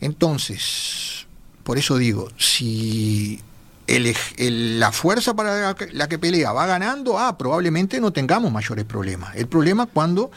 [0.00, 1.26] Entonces,
[1.62, 3.40] por eso digo, si
[3.86, 9.36] la fuerza para la que, pelea va ganando, ah, probablemente no tengamos mayores problemas.
[9.36, 10.30] El problema es cuando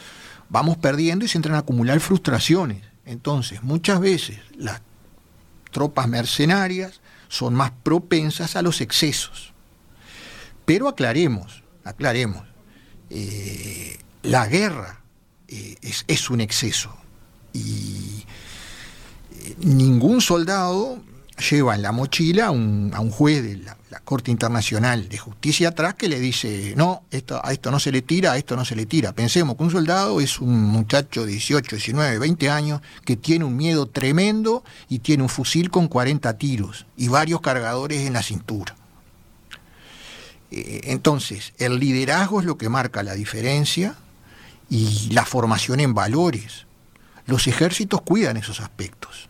[0.48, 2.82] vamos perdiendo y se entran a acumular frustraciones.
[3.04, 4.80] Entonces, muchas veces las
[5.74, 9.52] tropas mercenarias son más propensas a los excesos.
[10.64, 12.44] Pero aclaremos, aclaremos,
[13.10, 15.00] eh, la guerra
[15.48, 16.96] eh, es, un exceso
[17.52, 18.24] y
[19.32, 21.02] eh, ningún soldado
[21.50, 26.08] lleva en la mochila a un, juez de la, Corte Internacional de Justicia atrás que
[26.08, 28.86] le dice, no, esto, a esto no se le tira, a esto no se le
[28.86, 29.12] tira.
[29.12, 33.56] Pensemos que un soldado es un muchacho de 18, 19, 20 años que tiene un
[33.56, 38.74] miedo tremendo y tiene un fusil con 40 tiros y varios cargadores en la cintura.
[40.50, 43.96] Eh, entonces, el liderazgo es lo que marca la diferencia
[44.70, 46.66] y la formación en valores.
[47.26, 49.28] Los ejércitos cuidan esos aspectos.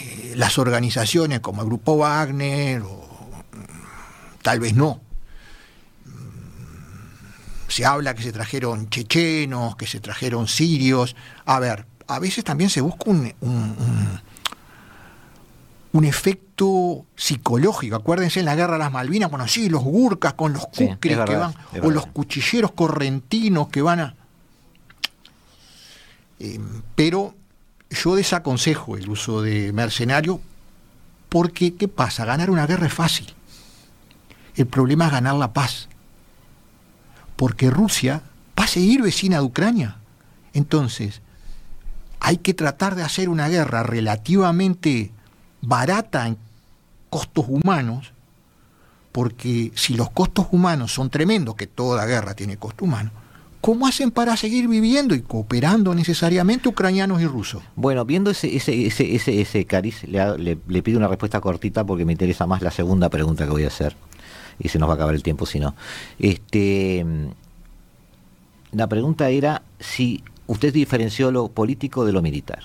[0.00, 3.04] Eh, las organizaciones como el Grupo Wagner, o
[4.42, 5.00] tal vez no.
[6.04, 6.10] Mm,
[7.68, 11.14] se habla que se trajeron chechenos, que se trajeron sirios.
[11.44, 13.32] A ver, a veces también se busca un,
[15.92, 17.94] un, efecto psicológico.
[17.94, 21.36] Acuérdense en la guerra de las Malvinas, bueno, sí, los gurkas con los cucres que
[21.36, 24.14] van, o los cuchilleros correntinos que van a.
[26.40, 26.60] Eh,
[26.96, 27.34] pero
[27.94, 30.40] yo desaconsejo el uso de mercenario
[31.28, 32.24] porque, ¿qué pasa?
[32.24, 33.32] Ganar una guerra es fácil.
[34.54, 35.88] El problema es ganar la paz.
[37.36, 38.22] Porque Rusia
[38.58, 39.96] va a seguir vecina de Ucrania.
[40.52, 41.22] Entonces,
[42.20, 45.10] hay que tratar de hacer una guerra relativamente
[45.60, 46.38] barata en
[47.10, 48.12] costos humanos,
[49.12, 53.10] porque si los costos humanos son tremendos, que toda guerra tiene costo humano,
[53.64, 57.62] ¿cómo hacen para seguir viviendo y cooperando necesariamente ucranianos y rusos?
[57.76, 62.12] Bueno, viendo ese, ese, ese, ese, ese Caris, le, pido una respuesta cortita porque me
[62.12, 63.96] interesa más la segunda pregunta que voy a hacer.
[64.58, 65.74] Y se nos va a acabar el tiempo si no.
[66.18, 67.06] Este,
[68.72, 72.64] la pregunta era si usted diferenció lo político de lo militar.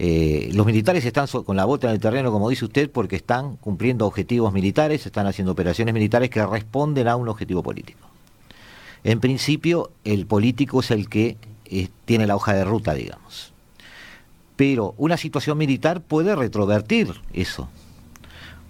[0.00, 3.54] Eh, los militares están con la bota en el terreno, como dice usted, porque están
[3.58, 8.11] cumpliendo objetivos militares, están haciendo operaciones militares que responden a un objetivo político.
[9.04, 11.36] En principio, el político es el que
[11.66, 13.52] eh, tiene la hoja de ruta, digamos.
[14.56, 17.68] Pero una situación militar puede retrovertir eso.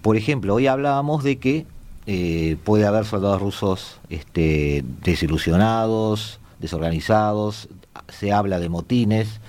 [0.01, 1.65] Por ejemplo, hoy hablábamos de que
[2.07, 7.69] eh, puede haber soldados rusos este, desilusionados, desorganizados,
[8.09, 9.39] se habla de motines,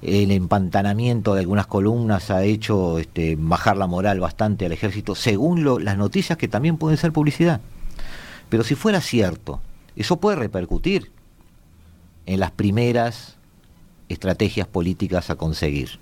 [0.00, 5.84] el empantanamiento de algunas columnas ha hecho este, bajar la moral bastante al ejército, según
[5.84, 7.60] las noticias que también pueden ser publicidad.
[8.48, 9.60] Pero si fuera cierto
[9.96, 11.12] eso puede repercutir
[12.26, 13.36] en las primeras
[14.08, 15.98] estrategias políticas a conseguir.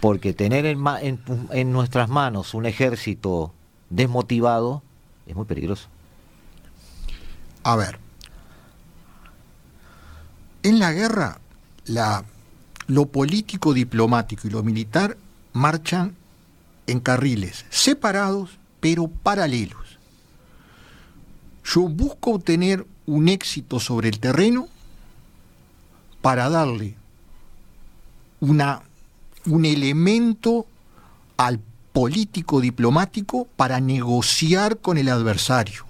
[0.00, 3.52] Porque tener en, nuestras manos un ejército
[3.90, 4.82] desmotivado
[5.26, 5.88] es muy peligroso.
[7.62, 7.98] A ver,
[10.62, 11.40] en la guerra
[12.86, 15.18] lo político, diplomático y lo militar
[15.52, 16.16] marchan
[16.86, 19.89] en carriles separados pero paralelos.
[21.72, 24.68] Yo busco obtener un éxito sobre el terreno
[26.20, 26.96] para darle
[28.40, 28.82] una,
[29.46, 30.66] un elemento
[31.36, 31.60] al
[31.92, 35.86] político diplomático para negociar con el adversario.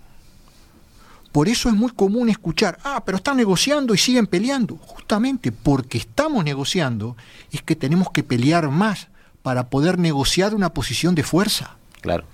[1.33, 4.76] Por eso es muy común escuchar, ah, pero están negociando y siguen peleando.
[4.76, 7.16] Justamente porque estamos negociando
[7.53, 9.09] es que tenemos que pelear más
[9.43, 11.76] para poder negociar una posición de fuerza.
[12.01, 12.24] Claro.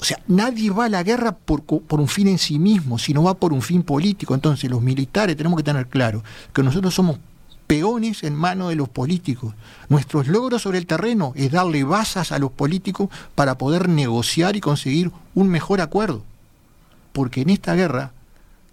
[0.00, 3.34] O sea, nadie va a la guerra por, un fin en sí mismo, sino va
[3.34, 4.34] por un fin político.
[4.34, 6.24] Entonces los militares tenemos que tener claro
[6.54, 7.18] que nosotros somos
[7.66, 9.54] peones en manos de los políticos.
[9.90, 14.60] Nuestros logros sobre el terreno es darle basas a los políticos para poder negociar y
[14.60, 16.24] conseguir un mejor acuerdo.
[17.12, 18.12] Porque en esta guerra,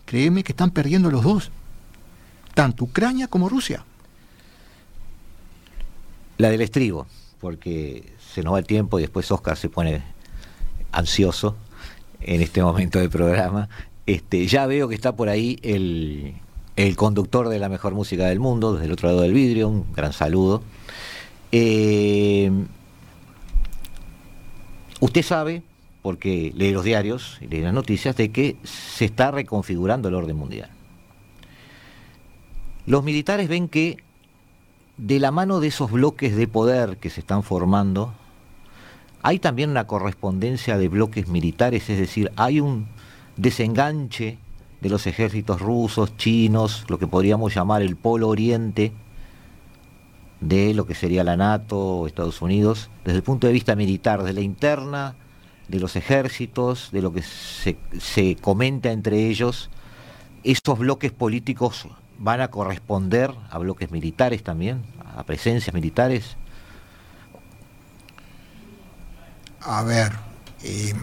[0.06, 1.52] créeme que están perdiendo los dos,
[2.54, 3.84] tanto Ucrania como Rusia.
[6.38, 7.06] La del estribo,
[7.42, 10.04] porque se nos va el tiempo y después Oscar se pone
[10.98, 11.56] ansioso
[12.22, 13.70] en este momento del programa.
[14.06, 16.34] Este, ya veo que está por ahí el,
[16.76, 19.94] el conductor de la mejor música del mundo, desde el otro lado del vidrio, un
[19.94, 20.64] gran saludo.
[21.52, 22.52] Eh,
[25.00, 25.62] usted sabe,
[26.02, 30.36] porque lee los diarios y lee las noticias, de que se está reconfigurando el orden
[30.36, 30.70] mundial.
[32.86, 33.98] Los militares ven que
[34.98, 38.14] de la mano de esos bloques de poder que se están formando,
[39.24, 42.88] hay también una correspondencia de bloques militares, es decir, hay un
[43.36, 44.38] desenganche
[44.82, 48.92] de los ejércitos rusos, chinos, lo que podríamos llamar el polo oriente
[50.40, 54.34] de lo que sería la NATO Estados Unidos, desde el punto de vista militar, de
[54.34, 55.16] la interna,
[55.68, 59.70] de los ejércitos, de lo que se, se comenta entre ellos,
[60.44, 61.88] esos bloques políticos
[62.20, 64.84] van a corresponder a bloques militares también,
[65.16, 66.38] a presencias militares.
[69.62, 70.14] A ver,
[70.64, 70.98] em,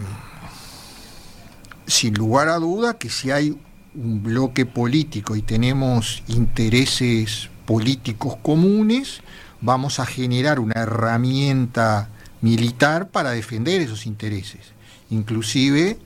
[1.87, 3.57] sin lugar a duda que si hay
[3.93, 9.21] un bloque político y tenemos intereses políticos comunes,
[9.61, 12.09] vamos a generar una herramienta
[12.41, 14.61] militar para defender esos intereses.
[15.09, 15.97] Inclusive,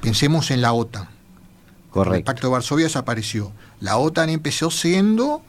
[0.00, 1.08] pensemos en la OTAN.
[1.90, 2.16] Correcto.
[2.16, 3.52] El Pacto de Varsovia desapareció.
[3.80, 5.42] La OTAN empezó siendo,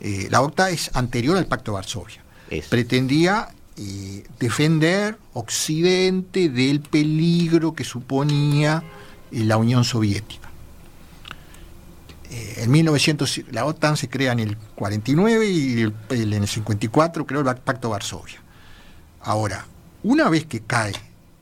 [0.00, 2.22] eh, la OTAN es anterior al Pacto de Varsovia.
[2.70, 3.48] Pretendía
[3.80, 8.82] eh, defender Occidente del peligro que suponía
[9.30, 10.48] eh, la Unión Soviética.
[12.28, 17.40] eh, en 1900, la OTAN se crea en el 49 y en el 54 creó
[17.48, 18.42] el Pacto de Varsovia.
[19.20, 19.64] Ahora,
[20.02, 20.94] una vez que cae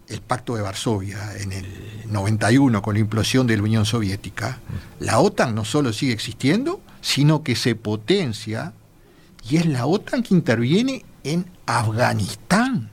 [0.09, 1.67] el Pacto de Varsovia en el
[2.07, 4.59] 91 con la implosión de la Unión Soviética,
[5.01, 8.75] la OTAN no solo sigue existiendo, sino que se potencia
[9.49, 12.91] y es la OTAN que interviene en Afganistán.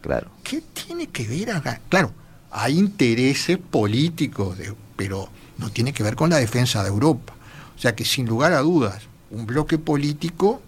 [0.00, 0.30] Claro.
[0.42, 1.88] ¿Qué tiene que ver Afganistán?
[1.88, 2.12] Claro,
[2.50, 4.58] hay intereses políticos,
[4.96, 5.28] pero
[5.58, 7.34] no tiene que ver con la defensa de Europa.
[7.76, 10.62] O sea que sin lugar a dudas, un bloque político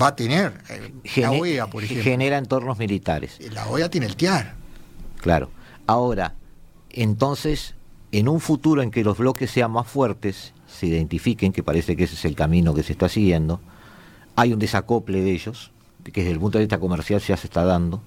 [0.00, 0.60] va a tener.
[0.68, 2.04] Eh, la OEA, por ejemplo.
[2.04, 3.38] Genera entornos militares.
[3.52, 4.54] La OEA tiene el TIAR.
[5.20, 5.50] Claro.
[5.86, 6.34] Ahora,
[6.90, 7.74] entonces,
[8.12, 12.04] en un futuro en que los bloques sean más fuertes, se identifiquen, que parece que
[12.04, 13.60] ese es el camino que se está siguiendo,
[14.36, 15.72] hay un desacople de ellos,
[16.04, 18.02] que desde el punto de vista comercial ya se está dando,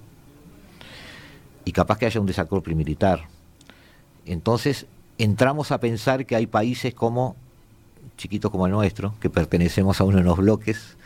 [1.64, 3.28] y capaz que haya un desacople militar.
[4.26, 4.86] Entonces,
[5.18, 7.36] entramos a pensar que hay países como,
[8.16, 10.96] chiquitos como el nuestro, que pertenecemos a uno de los bloques,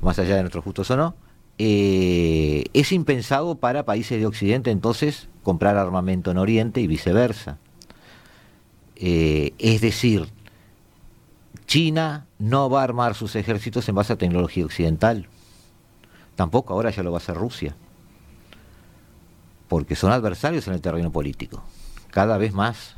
[0.00, 1.14] más allá de nuestros gustos o no,
[1.58, 7.58] eh, es impensado para países de Occidente entonces comprar armamento en Oriente y viceversa.
[8.96, 10.26] Eh, es decir,
[11.66, 15.28] China no va a armar sus ejércitos en base a tecnología occidental.
[16.36, 17.74] Tampoco ahora ya lo va a hacer Rusia.
[19.68, 21.64] Porque son adversarios en el terreno político.
[22.10, 22.94] Cada vez más.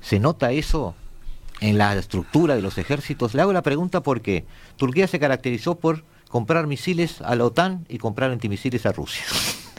[0.00, 0.94] ¿Se nota eso
[1.60, 3.34] en la estructura de los ejércitos?
[3.34, 4.46] Le hago la pregunta porque
[4.76, 9.24] Turquía se caracterizó por comprar misiles a la OTAN y comprar antimisiles a Rusia.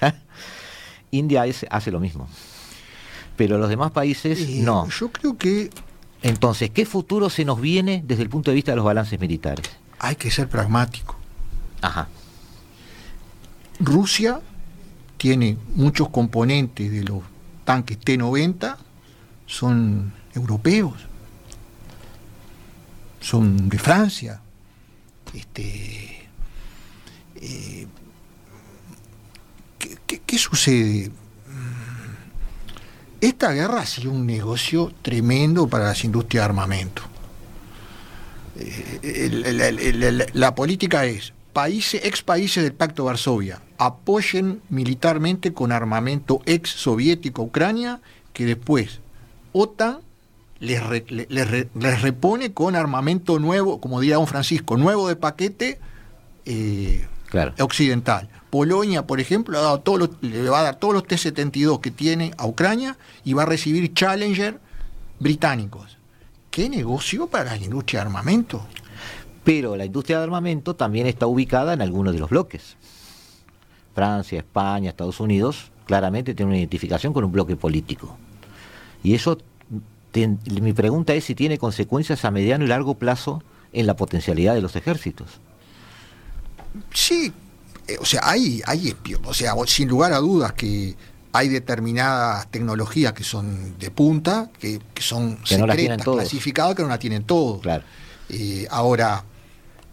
[1.12, 2.28] India hace lo mismo.
[3.38, 4.88] Pero los demás países eh, no.
[4.90, 5.70] Yo creo que...
[6.22, 9.66] Entonces, ¿qué futuro se nos viene desde el punto de vista de los balances militares?
[10.00, 11.19] Hay que ser pragmático.
[11.82, 12.08] Ajá.
[13.80, 14.42] Rusia
[15.18, 17.24] tiene muchos componentes de los
[17.66, 18.78] tanques T-90,
[19.46, 20.96] son europeos,
[23.20, 24.42] son de Francia.
[25.34, 26.28] Este,
[27.36, 27.88] eh,
[30.26, 31.12] ¿qué, sucede?
[33.22, 37.02] Esta guerra ha sido un negocio tremendo para las industrias de armamento.
[38.56, 46.42] Eh, la, política es, países, ex países del Pacto de Varsovia, apoyen militarmente con armamento
[46.46, 48.02] ex soviético a Ucrania,
[48.34, 49.00] que después
[49.52, 50.00] OTAN
[50.60, 55.80] les, repone con armamento nuevo, como diría don Francisco, nuevo de paquete
[56.46, 57.08] eh,
[57.60, 58.30] occidental.
[58.50, 62.34] Polonia, por ejemplo, ha dado todos le va a dar todos los T-72 que tiene
[62.38, 64.60] a Ucrania y va a recibir Challenger
[65.20, 65.98] británicos.
[66.50, 68.66] ¿Qué negocio para la industria de armamento?
[69.44, 72.76] Pero la industria de armamento también está ubicada en algunos de los bloques.
[73.96, 78.18] Francia, España, Estados Unidos, claramente tiene una identificación con un bloque político.
[79.04, 79.38] Y eso,
[80.14, 83.42] mi pregunta es si tiene consecuencias a mediano y largo plazo
[83.74, 85.40] en la potencialidad de los ejércitos.
[86.94, 87.32] Sí,
[87.88, 90.96] eh, o sea, hay, hay, o sea, sin lugar a dudas que
[91.32, 97.24] hay determinadas tecnologías que son de punta, que, son secretas, clasificadas, que no la tienen
[97.24, 97.62] todos.
[97.62, 97.84] Claro.
[98.30, 99.24] Eh, ahora,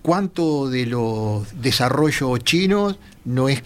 [0.03, 3.63] ¿cuánto de los desarrollos chinos no es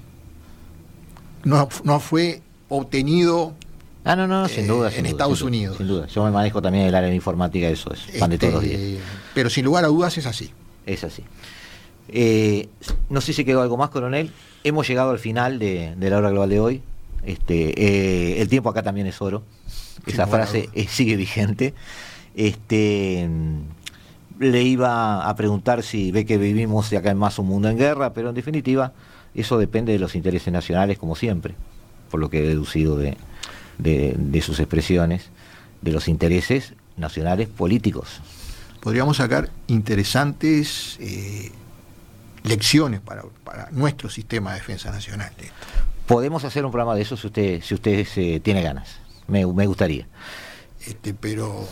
[1.44, 3.54] no, fue obtenido
[4.04, 4.90] Ah, no, no, sin duda.
[4.94, 5.76] en Estados Unidos.
[5.76, 6.06] Sin duda.
[6.06, 8.80] Yo me manejo también el área de informática, eso es pan de todos los días.
[8.80, 9.00] Este,
[9.34, 10.52] pero sin lugar a dudas es así.
[10.86, 11.22] Es así.
[12.08, 12.68] Eh,
[13.10, 14.32] no sé si quedó algo más, coronel.
[14.64, 16.82] Hemos llegado al final de, la hora global de hoy.
[17.24, 19.42] Este, eh, el tiempo acá también es oro.
[20.06, 21.74] Esa frase sigue vigente.
[22.34, 23.28] Este,
[24.40, 27.76] le iba a preguntar si ve que vivimos de acá en más un mundo en
[27.76, 28.94] guerra, pero en definitiva
[29.34, 31.54] eso depende de los intereses nacionales, como siempre,
[32.10, 33.16] por lo que he deducido de,
[34.42, 35.28] sus expresiones,
[35.82, 38.22] de los intereses nacionales políticos.
[38.80, 41.52] Podríamos sacar interesantes eh,
[42.42, 43.24] lecciones para,
[43.72, 45.32] nuestro sistema de defensa nacional.
[46.06, 49.00] Podemos hacer un programa de eso si usted, si usted eh, tiene ganas.
[49.28, 50.06] Me, gustaría.
[50.86, 51.68] Este, pero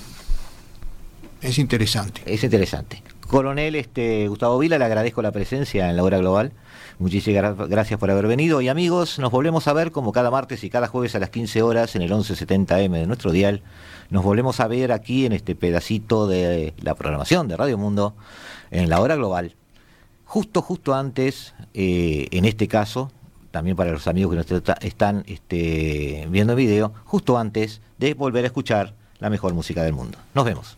[1.40, 2.22] es interesante.
[2.26, 3.02] Es interesante.
[3.26, 6.52] Coronel este, Gustavo Vila, le agradezco la presencia en la hora global.
[6.98, 8.60] Muchísimas gracias por haber venido.
[8.60, 11.62] Y amigos, nos volvemos a ver como cada martes y cada jueves a las 15
[11.62, 13.62] horas en el 1170M de nuestro dial.
[14.10, 18.14] Nos volvemos a ver aquí en este pedacito de la programación de Radio Mundo
[18.70, 19.54] en la hora global
[20.28, 23.10] justo, justo antes, eh, en este caso,
[23.50, 28.44] también para los amigos que nos están este, viendo el video, justo antes de volver
[28.44, 30.18] a escuchar la mejor música del mundo.
[30.34, 30.77] Nos vemos.